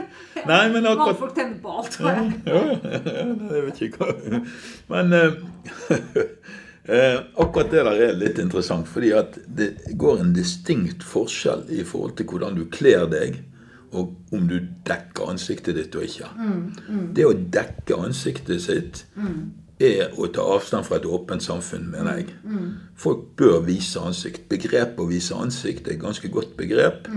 Nei, 0.48 0.62
men 0.72 0.86
akkurat 0.88 1.10
Mannfolk 1.10 1.34
tenner 1.36 1.58
på 1.60 1.74
alt. 1.82 1.98
jeg. 2.00 2.30
Ja, 2.46 2.62
ja, 2.72 3.26
jeg 3.52 3.64
vet 3.66 3.82
ikke 3.84 4.06
hva 4.06 4.38
Men 4.88 5.12
eh, 5.12 5.36
eh, 6.88 7.18
akkurat 7.36 7.70
det 7.72 7.84
der 7.84 8.00
er 8.08 8.16
litt 8.18 8.38
interessant, 8.42 8.88
fordi 8.88 9.12
at 9.16 9.38
det 9.46 9.74
går 9.98 10.22
en 10.22 10.32
distinkt 10.36 11.04
forskjell 11.06 11.66
i 11.74 11.84
forhold 11.84 12.16
til 12.16 12.30
hvordan 12.30 12.58
du 12.58 12.66
kler 12.70 13.06
deg, 13.10 13.42
og 13.96 14.16
om 14.34 14.48
du 14.50 14.58
dekker 14.86 15.30
ansiktet 15.30 15.76
ditt 15.78 15.94
og 15.96 16.04
ikke. 16.04 16.26
Det 17.16 17.24
å 17.24 17.32
dekke 17.32 17.96
ansiktet 18.02 18.60
sitt 18.60 19.04
er 19.78 20.12
å 20.16 20.26
ta 20.32 20.44
avstand 20.56 20.84
fra 20.88 20.98
et 20.98 21.06
åpent 21.06 21.42
samfunn, 21.44 21.86
mener 21.92 22.18
jeg. 22.18 22.34
Folk 22.96 23.36
bør 23.36 23.60
vise 23.64 24.00
ansikt. 24.00 24.48
Begrepet 24.50 25.00
å 25.00 25.08
vise 25.08 25.36
ansikt 25.36 25.88
er 25.88 25.96
et 25.96 26.02
ganske 26.02 26.28
godt 26.28 26.56
begrep. 26.56 27.08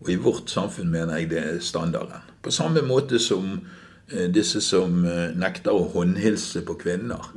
Og 0.00 0.10
i 0.10 0.16
vårt 0.16 0.50
samfunn 0.50 0.90
mener 0.90 1.18
jeg 1.18 1.30
det 1.30 1.38
er 1.38 1.60
standarden. 1.60 2.22
På 2.42 2.50
samme 2.50 2.82
måte 2.82 3.18
som 3.18 3.60
eh, 4.12 4.28
disse 4.30 4.60
som 4.60 5.04
eh, 5.04 5.34
nekter 5.36 5.72
å 5.74 5.88
håndhilse 5.94 6.62
på 6.64 6.76
kvinner. 6.78 7.32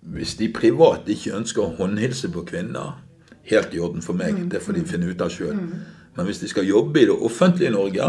Hvis 0.00 0.34
de 0.38 0.48
privat 0.52 1.08
ikke 1.12 1.36
ønsker 1.36 1.62
å 1.62 1.74
håndhilse 1.76 2.30
på 2.32 2.44
kvinner, 2.48 2.98
helt 3.50 3.74
i 3.74 3.80
orden 3.80 4.02
for 4.04 4.16
meg. 4.16 4.36
Det 4.50 4.62
får 4.62 4.78
de 4.78 4.84
finne 4.88 5.10
ut 5.10 5.24
av 5.24 5.32
sjøl. 5.32 5.58
Men 6.16 6.26
hvis 6.26 6.40
de 6.42 6.48
skal 6.50 6.66
jobbe 6.66 7.00
i 7.00 7.06
det 7.08 7.14
offentlige 7.14 7.70
Norge, 7.70 8.06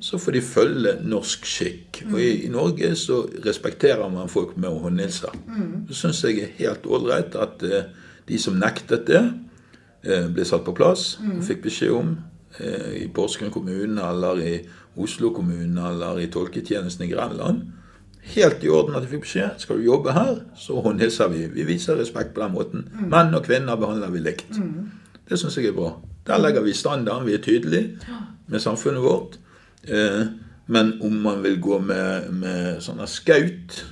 så 0.00 0.18
får 0.18 0.36
de 0.36 0.42
følge 0.42 0.94
norsk 1.06 1.46
skikk. 1.46 2.02
Og 2.12 2.18
i, 2.20 2.30
i 2.46 2.50
Norge 2.52 2.90
så 2.98 3.22
respekterer 3.46 4.08
man 4.12 4.30
folk 4.32 4.56
med 4.56 4.70
å 4.70 4.82
håndhilse. 4.82 5.30
Så 5.88 6.00
syns 6.00 6.24
jeg 6.26 6.42
er 6.42 6.54
helt 6.58 6.86
ålreit 6.86 7.38
at 7.38 7.62
eh, 7.66 7.86
de 8.26 8.40
som 8.42 8.58
nektet 8.58 9.06
det, 9.06 9.22
eh, 10.02 10.26
ble 10.26 10.44
satt 10.44 10.66
på 10.66 10.74
plass 10.76 11.16
og 11.22 11.44
fikk 11.46 11.62
beskjed 11.68 11.94
om 11.94 12.16
eh, 12.58 13.04
i 13.04 13.08
Porsgrunn 13.14 13.54
kommune 13.54 14.02
eller 14.02 14.42
i 14.42 14.54
Oslo 14.96 15.30
kommune 15.30 15.88
eller 15.92 16.20
i 16.20 16.30
tolketjenesten 16.32 17.06
i 17.06 17.12
Grenland. 17.12 17.62
Helt 18.34 18.64
i 18.64 18.68
orden 18.68 18.96
at 18.98 19.02
de 19.04 19.08
fikk 19.08 19.22
beskjed. 19.26 19.50
Skal 19.62 19.78
du 19.78 19.84
jobbe 19.86 20.12
her, 20.12 20.40
så 20.58 20.80
håndhilser 20.82 21.28
vi. 21.32 21.44
Vi 21.54 21.64
viser 21.68 21.96
respekt 22.00 22.34
på 22.34 22.42
den 22.42 22.52
måten. 22.56 22.86
Menn 23.06 23.34
og 23.34 23.44
kvinner 23.46 23.76
behandler 23.78 24.10
vi 24.10 24.18
likt. 24.24 24.50
Det 25.28 25.38
syns 25.38 25.56
jeg 25.58 25.70
er 25.70 25.76
bra. 25.76 25.92
Der 26.26 26.38
legger 26.42 26.62
vi 26.66 26.72
standarden. 26.74 27.26
Vi 27.26 27.34
er 27.34 27.42
tydelige 27.42 27.98
med 28.48 28.60
samfunnet 28.60 29.02
vårt. 29.02 29.38
Eh, 29.88 30.26
men 30.66 30.88
om 31.02 31.12
man 31.22 31.42
vil 31.44 31.60
gå 31.62 31.78
med, 31.78 32.30
med 32.32 32.80
sånne 32.82 33.06
skaut, 33.06 33.84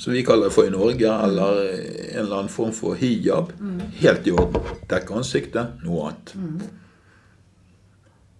som 0.00 0.12
vi 0.16 0.22
kaller 0.24 0.48
det 0.48 0.54
for 0.54 0.64
i 0.64 0.72
Norge, 0.72 1.10
eller 1.26 1.58
en 1.68 2.22
eller 2.22 2.36
annen 2.38 2.48
form 2.48 2.72
for 2.72 2.94
hijab, 2.96 3.52
helt 4.00 4.26
i 4.26 4.32
orden. 4.32 4.62
Dekke 4.88 5.14
ansiktet, 5.20 5.76
noe 5.84 6.08
annet. 6.08 6.32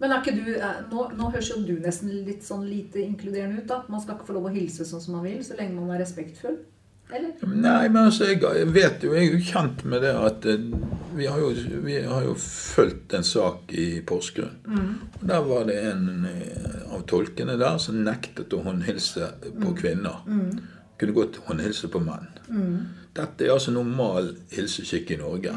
Men 0.05 0.13
er 0.13 0.21
ikke 0.21 0.37
du, 0.37 0.53
eh, 0.53 0.79
nå, 0.91 1.03
nå 1.17 1.27
høres 1.33 1.47
jo 1.49 1.55
du 1.65 1.73
nesten 1.81 2.11
litt 2.27 2.45
sånn 2.45 2.67
lite 2.69 3.01
inkluderende 3.01 3.63
ut. 3.63 3.67
da. 3.71 3.81
Man 3.89 4.03
skal 4.03 4.19
ikke 4.19 4.27
få 4.29 4.35
lov 4.37 4.51
å 4.51 4.53
hilse 4.53 4.85
sånn 4.85 5.01
som 5.01 5.15
man 5.17 5.25
vil, 5.25 5.39
så 5.41 5.57
lenge 5.57 5.73
man 5.79 5.95
er 5.95 6.03
respektfull. 6.03 6.59
Eller? 7.09 7.33
Nei, 7.45 7.87
men 7.89 8.07
altså, 8.07 8.27
jeg, 8.29 8.67
vet 8.73 9.03
jo, 9.05 9.11
jeg 9.13 9.27
er 9.27 9.33
jo 9.35 9.41
kjent 9.45 9.83
med 9.89 10.01
det 10.05 10.13
at 10.17 10.45
eh, 10.49 10.69
vi 11.17 11.25
har 11.29 11.41
jo, 11.41 11.49
vi 11.85 11.97
har 12.05 12.25
jo 12.25 12.35
fulgt 12.41 13.13
en 13.17 13.25
sak 13.25 13.73
i 13.73 13.87
Porsgrunn. 14.05 14.61
Og 15.21 15.25
Der 15.33 15.41
var 15.49 15.65
det 15.69 15.79
en 15.89 16.27
eh, 16.29 16.79
av 16.93 17.07
tolkene 17.09 17.57
der 17.61 17.81
som 17.81 18.03
nektet 18.05 18.53
å 18.53 18.61
håndhilse 18.65 19.31
på 19.57 19.73
kvinner. 19.81 20.21
Kunne 21.01 21.17
godt 21.17 21.41
håndhilse 21.49 21.89
på 21.93 22.01
menn. 22.05 22.29
Dette 23.15 23.45
er 23.45 23.53
altså 23.53 23.71
normal 23.71 24.33
hilseskikk 24.51 25.11
i 25.15 25.19
Norge. 25.21 25.51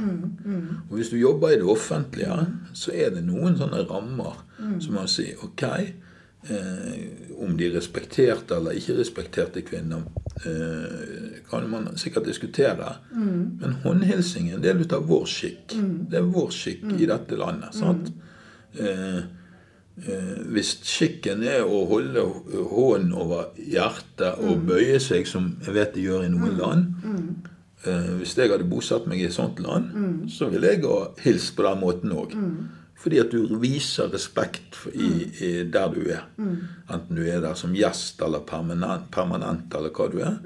Og 0.91 0.97
hvis 0.97 1.09
du 1.11 1.17
jobber 1.17 1.51
i 1.51 1.57
det 1.59 1.67
offentlige, 1.67 2.37
så 2.75 2.93
er 2.95 3.11
det 3.17 3.25
noen 3.27 3.57
sånne 3.59 3.83
rammer 3.91 4.45
som 4.81 4.95
man 4.95 5.09
sier 5.11 5.41
ok, 5.43 5.65
eh, 6.51 7.01
om 7.39 7.57
de 7.59 7.71
respekterte 7.75 8.57
eller 8.57 8.79
ikke 8.79 8.97
respekterte 8.99 9.63
kvinner, 9.67 10.03
eh, 10.45 11.41
kan 11.51 11.69
man 11.71 11.97
sikkert 11.97 12.27
diskutere. 12.27 12.97
Men 13.61 13.77
håndhilsing 13.83 14.51
er 14.51 14.55
en 14.57 14.63
del 14.63 14.87
av 14.95 15.07
vår 15.09 15.27
skikk. 15.27 15.75
Det 16.11 16.19
er 16.19 16.31
vår 16.31 16.51
skikk 16.51 16.87
i 16.99 17.07
dette 17.07 17.37
landet. 17.37 17.75
sant? 17.75 18.13
Eh, 18.79 19.23
hvis 20.53 20.71
skikken 20.87 21.43
er 21.43 21.65
å 21.67 21.85
holde 21.91 22.23
hånden 22.71 23.13
over 23.13 23.49
hjertet 23.59 24.39
og 24.39 24.65
bøye 24.69 24.99
seg, 25.03 25.27
som 25.27 25.57
jeg 25.67 25.75
vet 25.75 25.95
de 25.95 26.05
gjør 26.07 26.25
i 26.27 26.33
noen 26.33 26.57
land 26.59 26.85
eh, 27.87 28.11
Hvis 28.21 28.37
jeg 28.39 28.51
hadde 28.51 28.65
bosatt 28.71 29.07
meg 29.11 29.21
i 29.21 29.27
et 29.29 29.35
sånt 29.37 29.59
land, 29.61 29.91
så 30.31 30.49
ville 30.51 30.67
jeg 30.73 30.85
ha 30.85 30.99
hilst 31.25 31.55
på 31.57 31.63
den 31.67 31.81
måten 31.83 32.13
òg. 32.13 32.35
Fordi 32.99 33.19
at 33.23 33.31
du 33.31 33.59
viser 33.63 34.09
respekt 34.11 34.75
i, 34.93 35.09
i 35.47 35.51
der 35.71 35.89
du 35.95 36.01
er. 36.11 36.25
Enten 36.91 37.15
du 37.15 37.23
er 37.23 37.41
der 37.41 37.55
som 37.55 37.75
gjest 37.75 38.21
eller 38.27 38.41
permanent, 38.41 39.07
permanent 39.15 39.75
eller 39.79 39.91
hva 39.95 40.09
du 40.11 40.19
er. 40.19 40.39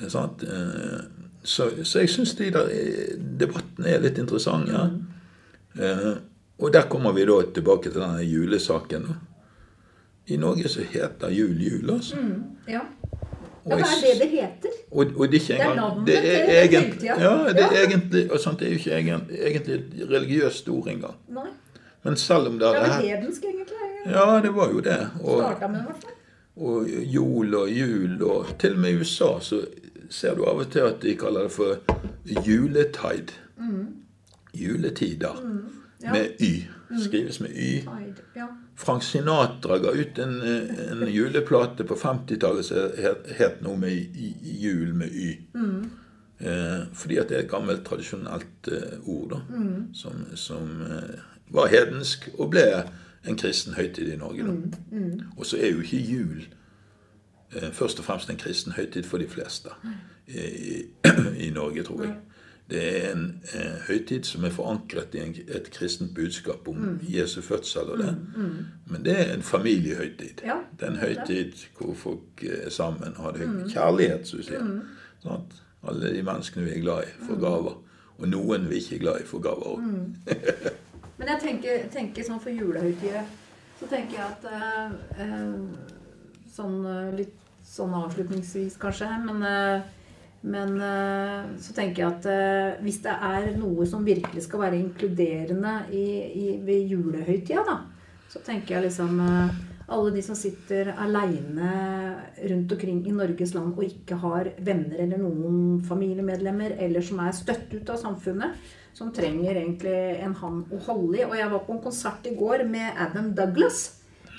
Eh? 0.00 0.04
Eh, 0.04 1.00
Så, 1.42 1.70
så 1.88 2.02
jeg 2.02 2.10
syns 2.12 2.34
de 2.36 2.50
der 2.52 2.68
eh, 2.68 3.14
debattene 3.40 3.88
er 3.88 4.02
litt 4.04 4.18
interessante. 4.20 4.90
Eh, 5.80 6.10
og 6.60 6.72
der 6.72 6.82
kommer 6.88 7.12
vi 7.12 7.24
da 7.26 7.40
tilbake 7.54 7.90
til 7.90 8.00
denne 8.00 8.22
julesaken. 8.24 9.02
da. 9.02 9.14
I 10.26 10.36
Norge 10.36 10.68
så 10.68 10.82
heter 10.82 11.30
jul 11.30 11.56
jul, 11.62 11.90
altså. 11.90 12.16
Ja. 12.68 12.80
Ja, 13.66 13.76
det 13.76 13.84
er 13.84 14.00
det 14.02 14.20
det 14.22 14.28
heter. 14.30 14.70
og, 14.90 15.06
og 15.16 15.28
det 15.32 15.40
er 15.50 15.54
er 15.54 15.60
engang 15.60 15.76
navnet 15.76 16.06
Det 16.06 16.16
er 16.16 16.66
til 16.66 16.78
egentlig, 16.78 17.02
ja, 17.06 17.14
det 17.48 17.62
er 17.64 17.72
Ja. 17.74 17.86
egentlig, 17.86 18.32
og 18.32 18.38
sånt, 18.40 18.58
det 18.60 18.66
er 18.66 18.70
jo 18.70 18.76
ikke 18.78 18.92
egen, 18.92 19.20
egentlig 19.30 19.74
et 19.74 20.10
religiøst 20.10 20.68
ord 20.68 20.88
engang. 20.88 21.14
Nei. 21.28 21.46
Men 22.04 22.16
selv 22.16 22.46
om 22.48 22.58
det 22.58 22.68
er 22.68 22.72
det 22.72 22.82
vel 22.82 23.08
hedensk, 23.08 23.42
egentlig. 23.44 24.14
Ja, 24.14 24.40
det 24.42 24.54
var 24.56 24.70
jo 24.72 24.80
det. 24.80 25.10
Og, 25.22 25.38
Starta 25.42 25.68
med, 25.68 25.80
det, 25.80 26.14
og 26.56 26.88
jol 26.88 27.54
og 27.54 27.68
jul 27.70 28.22
og 28.22 28.46
Til 28.58 28.72
og 28.72 28.78
med 28.78 28.90
i 28.90 28.96
USA 29.00 29.38
så 29.40 29.60
ser 30.10 30.34
du 30.34 30.44
av 30.44 30.58
og 30.58 30.70
til 30.72 30.80
at 30.80 31.02
de 31.02 31.14
kaller 31.16 31.42
det 31.42 31.52
for 31.52 31.76
juletide. 32.46 33.32
Juletider. 34.54 35.36
Ja. 35.36 35.79
Med 36.12 36.30
Y. 36.40 36.64
Skrives 37.04 37.40
med 37.40 37.50
Y. 37.54 37.84
Frank 38.76 39.02
Sinatra 39.02 39.76
ga 39.78 39.90
ut 39.92 40.18
en, 40.18 40.40
en 40.42 41.08
juleplate 41.12 41.84
på 41.84 41.94
50-tallet 41.94 42.64
som 42.64 42.76
het, 42.98 43.26
het 43.38 43.60
noe 43.62 43.76
med 43.78 43.92
i- 43.92 44.36
jul 44.62 44.94
med 44.94 45.12
Y. 45.12 45.34
Eh, 46.40 46.86
fordi 46.94 47.16
at 47.20 47.28
det 47.28 47.36
er 47.36 47.42
et 47.44 47.50
gammelt, 47.50 47.82
tradisjonelt 47.84 48.68
eh, 48.72 48.96
ord 49.04 49.30
da, 49.30 49.40
som, 49.92 50.12
som 50.34 50.70
eh, 50.82 51.18
var 51.52 51.66
hedensk 51.68 52.30
og 52.38 52.50
ble 52.54 52.64
en 53.28 53.36
kristen 53.36 53.74
høytid 53.76 54.08
i 54.12 54.16
Norge. 54.16 54.46
da. 54.46 54.52
Og 55.36 55.46
så 55.46 55.58
er 55.60 55.70
jo 55.74 55.80
ikke 55.84 56.00
jul 56.00 56.46
først 57.72 57.98
og 57.98 58.04
fremst 58.04 58.30
en 58.30 58.36
kristen 58.38 58.72
høytid 58.72 59.02
for 59.04 59.18
de 59.18 59.26
fleste 59.28 59.68
i, 60.28 60.84
i 61.46 61.50
Norge, 61.50 61.82
tror 61.82 62.02
jeg. 62.04 62.14
Det 62.70 62.82
er 62.88 63.12
en 63.12 63.24
eh, 63.54 63.78
høytid 63.88 64.28
som 64.28 64.44
er 64.46 64.54
forankret 64.54 65.14
i 65.18 65.22
en, 65.24 65.32
et 65.48 65.70
kristent 65.74 66.14
budskap 66.14 66.68
om 66.70 67.00
Jesu 67.02 67.40
fødsel 67.42 67.90
og 67.94 67.98
det. 67.98 68.12
Men 68.90 69.04
det 69.04 69.16
er 69.18 69.32
en 69.34 69.42
familiehøytid. 69.42 70.44
Ja, 70.46 70.60
det 70.78 70.86
er 70.86 70.92
en 70.94 71.02
høytid 71.02 71.56
det. 71.56 71.70
hvor 71.78 71.94
folk 71.94 72.44
er 72.46 72.70
sammen 72.70 73.16
og 73.16 73.24
har 73.24 73.38
det 73.38 73.50
kjærlighet, 73.72 74.28
som 74.28 74.38
du 74.38 74.46
sier. 74.46 74.70
Sånn 75.24 75.50
alle 75.88 76.12
de 76.12 76.22
menneskene 76.22 76.66
vi 76.66 76.76
er 76.76 76.82
glad 76.84 77.06
i, 77.08 77.12
får 77.26 77.40
gaver. 77.40 77.76
Og 78.20 78.28
noen 78.28 78.66
vi 78.68 78.80
ikke 78.82 78.98
er 78.98 79.04
glad 79.04 79.22
i, 79.22 79.28
får 79.28 79.44
gaver 79.46 79.68
òg. 79.70 79.84
Men 81.20 81.34
jeg 81.34 81.40
tenker, 81.40 81.86
tenker 81.92 82.24
sånn 82.24 82.40
for 82.40 82.48
julehøytider 82.48 83.26
Så 83.76 83.88
tenker 83.90 84.16
jeg 84.16 84.24
at 84.24 84.46
eh, 84.48 84.94
eh, 85.20 86.46
Sånn 86.48 86.78
eh, 86.88 87.10
litt 87.18 87.36
sånn 87.70 87.92
avslutningsvis, 87.94 88.76
kanskje. 88.80 89.08
Men, 89.26 89.42
eh, 89.46 89.88
men 90.40 90.76
eh, 90.80 91.48
så 91.60 91.74
tenker 91.76 92.02
jeg 92.02 92.12
at 92.14 92.28
eh, 92.32 92.82
hvis 92.84 93.02
det 93.04 93.12
er 93.12 93.50
noe 93.60 93.84
som 93.88 94.06
virkelig 94.06 94.46
skal 94.46 94.62
være 94.64 94.78
inkluderende 94.80 95.74
i, 95.92 96.06
i, 96.32 96.46
ved 96.64 96.94
julehøytida, 96.94 97.64
da, 97.66 97.76
så 98.30 98.40
tenker 98.46 98.78
jeg 98.78 98.86
liksom 98.86 99.20
eh, 99.26 99.58
alle 99.90 100.14
de 100.14 100.22
som 100.24 100.38
sitter 100.38 100.94
aleine 101.02 101.70
rundt 102.38 102.72
omkring 102.72 103.02
i 103.04 103.14
Norges 103.14 103.52
land 103.56 103.74
og 103.74 103.84
ikke 103.84 104.20
har 104.22 104.52
venner 104.64 105.02
eller 105.04 105.20
noen 105.20 105.80
familiemedlemmer, 105.84 106.78
eller 106.86 107.04
som 107.04 107.20
er 107.26 107.36
støtt 107.36 107.74
ut 107.74 107.92
av 107.92 108.00
samfunnet, 108.00 108.56
som 108.96 109.12
trenger 109.14 109.58
egentlig 109.58 109.96
en 110.22 110.38
hand 110.40 110.72
å 110.72 110.80
holde 110.88 111.20
i. 111.20 111.26
Og 111.26 111.36
jeg 111.36 111.52
var 111.52 111.66
på 111.66 111.76
en 111.76 111.84
konsert 111.84 112.30
i 112.30 112.36
går 112.38 112.64
med 112.70 113.02
Adam 113.02 113.32
Douglas 113.36 113.88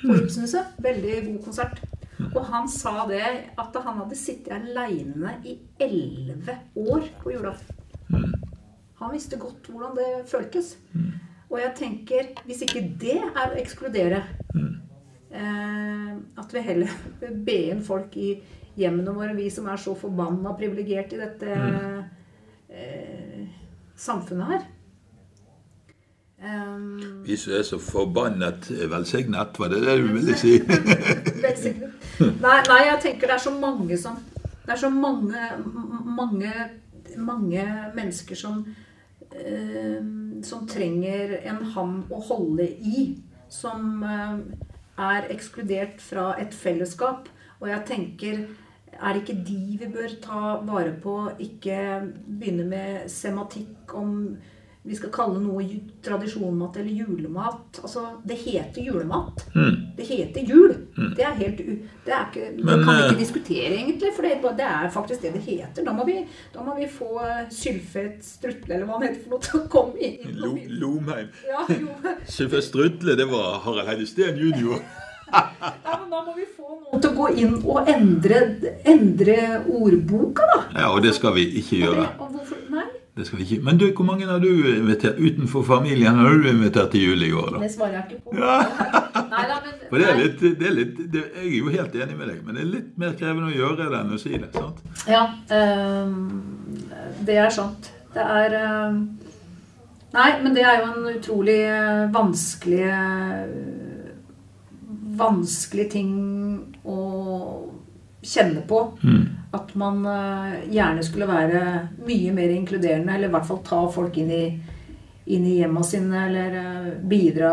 på 0.02 0.16
Ibsenhuset. 0.18 0.80
Veldig 0.82 1.18
god 1.30 1.42
konsert. 1.46 1.91
Og 2.30 2.44
han 2.52 2.70
sa 2.72 3.06
det 3.10 3.24
at 3.60 3.78
han 3.86 4.00
hadde 4.04 4.18
sittet 4.20 4.54
aleine 4.56 5.38
i 5.48 5.58
elleve 5.82 6.58
år 6.78 7.08
på 7.22 7.34
julaften. 7.36 7.78
Han 9.02 9.14
visste 9.16 9.40
godt 9.42 9.70
hvordan 9.72 9.96
det 9.98 10.10
føltes. 10.30 10.76
Og 11.52 11.60
jeg 11.60 11.74
tenker, 11.76 12.32
hvis 12.46 12.62
ikke 12.64 12.84
det 13.02 13.18
er 13.20 13.50
å 13.50 13.58
ekskludere 13.60 14.22
eh, 15.36 16.12
At 16.40 16.54
vi 16.54 16.64
heller 16.64 16.94
bør 17.20 17.34
be 17.50 17.58
inn 17.74 17.82
folk 17.84 18.16
i 18.16 18.36
hjemmene 18.80 19.16
våre, 19.16 19.36
vi 19.36 19.50
som 19.52 19.68
er 19.68 19.82
så 19.82 19.96
forbanna 20.00 20.54
privilegerte 20.56 21.18
i 21.18 21.20
dette 21.20 21.58
eh, 22.72 23.42
samfunnet 24.00 24.54
her. 24.54 24.70
Um, 26.42 27.24
Vi 27.26 27.36
som 27.38 27.54
er 27.54 27.64
så 27.64 27.78
forbannet 27.78 28.72
velsignet, 28.90 29.60
var 29.60 29.70
det 29.70 29.82
det 29.86 29.98
du 30.02 30.08
ville 30.16 30.38
si? 30.38 30.56
Nei, 32.42 32.58
nei, 32.68 32.80
jeg 32.86 32.98
tenker 33.02 33.30
det 33.30 33.36
er 33.36 33.44
så 33.44 33.52
mange 33.54 33.98
som 33.98 34.18
Det 34.66 34.74
er 34.74 34.80
så 34.82 34.90
mange, 34.94 35.38
mange, 36.06 36.52
mange 37.18 37.66
mennesker 37.96 38.38
som 38.38 38.60
eh, 39.34 40.02
Som 40.46 40.68
trenger 40.70 41.38
en 41.50 41.62
ham 41.76 41.96
å 42.10 42.22
holde 42.26 42.68
i. 42.70 43.06
Som 43.50 44.04
eh, 44.06 44.42
er 44.98 45.30
ekskludert 45.34 46.02
fra 46.02 46.32
et 46.42 46.54
fellesskap. 46.54 47.30
Og 47.60 47.70
jeg 47.70 47.86
tenker 47.90 48.44
er 49.02 49.14
det 49.14 49.22
ikke 49.22 49.44
de 49.48 49.78
vi 49.80 49.92
bør 49.94 50.18
ta 50.22 50.42
vare 50.66 50.94
på? 51.04 51.16
Ikke 51.40 52.02
begynne 52.26 52.66
med 52.70 53.10
sematikk 53.10 53.94
om 53.98 54.18
vi 54.84 54.96
skal 54.98 55.12
kalle 55.14 55.38
noe 55.38 55.62
tradisjonmat 56.02 56.78
eller 56.82 57.04
julemat. 57.04 57.80
Altså, 57.84 58.06
det 58.26 58.40
heter 58.42 58.82
julemat. 58.82 59.44
Det 59.98 60.08
heter 60.08 60.42
jul. 60.42 60.74
Det 61.18 61.22
er 61.22 61.36
helt. 61.38 61.62
Det 62.06 62.16
er 62.16 62.24
ikke, 62.32 62.48
det 62.58 62.66
Men, 62.66 62.82
kan 62.82 62.96
vi 62.96 63.04
eh, 63.04 63.12
ikke 63.12 63.20
diskutere, 63.20 63.68
egentlig, 63.76 64.10
for 64.16 64.26
det, 64.26 64.56
det 64.58 64.66
er 64.66 64.90
faktisk 64.90 65.22
det 65.22 65.34
det 65.36 65.44
heter. 65.46 65.86
Da 65.86 65.94
må 65.94 66.06
vi, 66.08 66.18
da 66.56 66.66
må 66.66 66.74
vi 66.80 66.90
få 66.90 67.12
eh, 67.22 67.44
Sylfet 67.54 68.26
Strutle, 68.26 68.74
eller 68.74 68.90
hva 68.90 68.98
han 68.98 69.06
heter 69.06 69.22
for 69.22 69.36
noe, 69.36 69.46
til 69.46 69.62
å 69.62 69.70
komme 69.70 70.02
inn. 70.02 70.34
Lo. 70.42 70.56
Lomheim. 70.82 71.30
Ja, 71.46 71.68
Sylfet 72.40 72.66
Strutle, 72.72 73.16
det 73.22 73.30
var 73.30 73.62
Harald 73.68 73.92
Heide 73.92 74.10
Steen 74.10 74.42
jr. 74.42 74.82
Ja, 75.32 75.94
men 76.02 76.10
da 76.12 76.20
må 76.26 76.34
vi 76.36 76.44
få 76.44 76.74
noen 76.76 77.00
til 77.00 77.14
å 77.14 77.16
gå 77.16 77.28
inn 77.40 77.54
og 77.62 77.88
endre, 77.88 78.42
endre 78.84 79.38
ordboka, 79.64 80.44
da. 80.50 80.58
Ja, 80.76 80.90
og 80.92 81.06
det 81.06 81.14
skal 81.16 81.38
vi 81.38 81.46
ikke 81.62 81.80
gjøre. 81.86 82.08
Og 82.18 82.31
Det 83.18 83.26
skal 83.28 83.42
vi 83.42 83.44
ikke. 83.44 83.64
Men 83.64 83.78
du, 83.78 83.90
hvor 83.96 84.06
mange 84.08 84.26
har 84.26 84.40
du 84.40 84.48
invitert 84.72 85.18
utenfor 85.20 85.64
familien 85.68 86.16
har 86.16 86.30
du 86.32 86.46
invitert 86.48 86.94
til 86.94 87.10
jul 87.10 87.24
i 87.28 87.32
år, 87.36 87.50
da? 87.56 87.64
det 87.64 87.72
svarer 87.74 87.98
jeg 87.98 88.04
ikke 88.10 88.22
på. 88.30 88.36
Ja. 88.40 88.60
Nei 89.34 89.42
da, 89.50 89.58
men 89.66 89.82
For 89.90 90.00
det 90.00 90.08
er 90.08 90.20
litt, 90.20 90.46
det 90.60 90.70
er 90.70 90.76
litt 90.78 91.02
det, 91.12 91.24
Jeg 91.36 91.50
er 91.50 91.58
jo 91.58 91.74
helt 91.74 91.98
enig 92.06 92.16
med 92.16 92.32
deg, 92.32 92.38
men 92.46 92.56
det 92.56 92.64
er 92.64 92.70
litt 92.78 92.94
mer 93.04 93.18
krevende 93.20 93.50
å 93.52 93.56
gjøre 93.56 93.90
det 93.92 94.00
enn 94.00 94.16
å 94.16 94.20
si 94.22 94.32
det. 94.32 94.52
sant? 94.56 94.80
Ja, 95.12 95.26
ehm, 95.52 96.16
det 97.28 97.36
er 97.44 97.52
sant. 97.56 97.92
Det 98.16 98.24
er 98.24 98.58
ehm, 98.62 99.04
Nei, 100.12 100.30
men 100.44 100.56
det 100.56 100.64
er 100.68 100.82
jo 100.82 100.88
en 100.92 101.06
utrolig 101.14 101.60
eh, 101.72 102.08
vanskelig 102.12 102.82
Vanskelig 105.22 105.86
ting 105.92 106.12
å 106.88 106.98
kjenne 108.24 108.64
på. 108.68 108.80
At 109.52 109.74
man 109.76 110.06
eh, 110.06 110.60
gjerne 110.72 111.04
skulle 111.04 111.28
være 111.28 111.64
mye 112.08 112.32
mer 112.34 112.54
inkluderende, 112.56 113.16
eller 113.16 113.28
i 113.28 113.34
hvert 113.34 113.48
fall 113.50 113.60
ta 113.68 113.82
folk 113.92 114.16
inn 114.22 114.32
i, 114.32 114.46
inn 115.36 115.48
i 115.48 115.58
hjemma 115.58 115.84
sine, 115.84 116.26
eller 116.30 116.56
eh, 116.62 116.94
bidra 117.04 117.52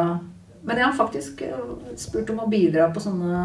Men 0.63 0.79
jeg 0.79 0.87
har 0.87 0.95
faktisk 0.95 1.43
eh, 1.43 1.75
spurt 1.99 2.31
om 2.31 2.45
å 2.45 2.51
bidra 2.51 2.91
på 2.95 3.03
sånne 3.03 3.43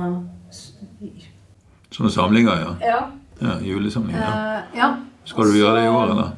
Sånne 1.93 2.09
samlinger, 2.13 2.61
ja. 2.61 2.75
Ja. 2.81 3.01
ja 3.41 3.57
julesamlinger. 3.61 4.21
Ja. 4.21 4.61
ja. 4.77 4.87
Skal 5.29 5.49
du 5.49 5.57
gjøre 5.57 5.79
det 5.79 5.87
i 5.87 5.93
år, 5.93 6.13
eller? 6.13 6.31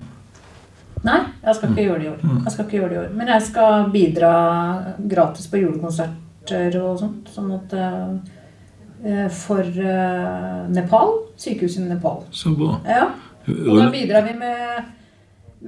Nei, 1.06 1.20
jeg 1.44 1.58
skal 1.58 1.72
ikke 1.72 1.86
gjøre 1.86 2.00
det 2.00 2.08
i 2.08 2.10
år. 2.12 2.24
Jeg 2.26 2.54
skal 2.54 2.66
ikke 2.66 2.78
gjøre 2.80 2.90
det 2.90 2.96
i 2.96 3.00
år. 3.04 3.12
Men 3.20 3.32
jeg 3.32 3.46
skal 3.46 3.86
bidra 3.94 4.32
gratis 5.14 5.48
på 5.52 5.62
julekonserter 5.62 6.80
og 6.82 7.00
sånt. 7.00 7.30
Sånn 7.32 7.54
at 7.56 7.76
For 9.30 9.62
eh, 9.62 10.68
Nepal. 10.74 11.12
Sykehuset 11.38 11.84
i 11.86 11.90
Nepal. 11.90 12.24
Så 12.34 12.54
bra. 12.58 12.80
Ja. 12.90 13.08
Og 13.46 13.78
da 13.78 13.90
bidrar 13.94 14.24
vi 14.26 14.32
med, 14.40 14.86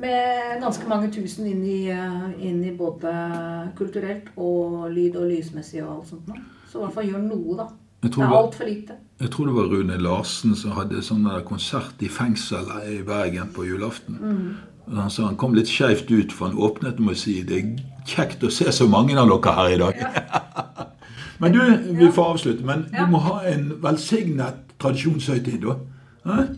med 0.02 0.62
ganske 0.64 0.88
mange 0.90 1.12
tusen 1.14 1.46
inn 1.46 1.64
i, 1.66 1.80
eh, 1.94 2.30
inn 2.50 2.64
i 2.66 2.72
både 2.78 3.12
kulturelt 3.78 4.32
og 4.36 4.88
lyd- 4.94 5.20
og 5.20 5.28
lysmessig 5.30 5.84
og 5.84 6.00
alt 6.00 6.08
sånt. 6.14 6.32
noe. 6.32 6.42
Så 6.72 6.80
i 6.80 6.86
hvert 6.86 6.96
fall 6.98 7.12
gjør 7.12 7.28
noe, 7.28 7.58
da. 7.60 7.68
jeg, 7.68 8.08
Det 8.08 8.12
tror 8.16 8.24
er 8.24 8.30
det 8.30 8.38
altfor 8.38 8.66
lite. 8.66 8.94
jeg 9.22 9.30
tror 9.32 9.46
det 9.46 9.56
var 9.56 9.70
Rune 9.74 9.98
Larsen 9.98 10.56
som 10.56 10.72
hadde 10.72 11.04
sånn 11.06 11.30
konsert 11.46 12.02
i 12.02 12.10
fengselet 12.10 12.90
i 12.90 13.04
Bergen 13.04 13.54
på 13.54 13.66
julaften. 13.66 14.18
Mm. 14.22 14.98
Han 14.98 15.10
sa 15.10 15.26
han 15.26 15.36
kom 15.36 15.54
litt 15.54 15.68
skeivt 15.68 16.10
ut, 16.12 16.32
for 16.32 16.48
han 16.48 16.58
åpnet 16.58 17.00
med 17.00 17.14
å 17.14 17.18
si 17.18 17.42
det 17.44 17.58
er 17.58 17.72
kjekt 18.08 18.44
å 18.44 18.50
se 18.52 18.72
så 18.72 18.88
mange 18.88 19.18
av 19.20 19.28
dere 19.28 19.54
her 19.54 19.70
i 19.76 19.78
dag. 19.78 19.96
men 21.40 21.52
du, 21.54 21.60
vi 22.00 22.12
får 22.12 22.26
avslutte. 22.34 22.66
Men 22.66 22.86
Ja. 22.94 23.06
du 23.06 23.12
må 23.12 23.18
ha 23.18 23.42
en 23.46 23.74
velsignet 23.84 24.54
tradisjonshøytid, 24.80 25.62
da. 25.62 25.76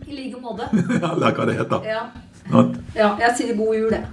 I 0.08 0.16
like 0.16 0.40
måte. 0.42 0.66
Eller 1.14 1.32
hva 1.36 1.46
det 1.46 1.56
heter. 1.60 1.84
Ja. 1.86 2.02
Ja. 2.96 3.10
Jeg 3.20 3.36
sier 3.38 3.56
god 3.58 3.76
jul, 3.76 3.92
jeg. 3.92 4.06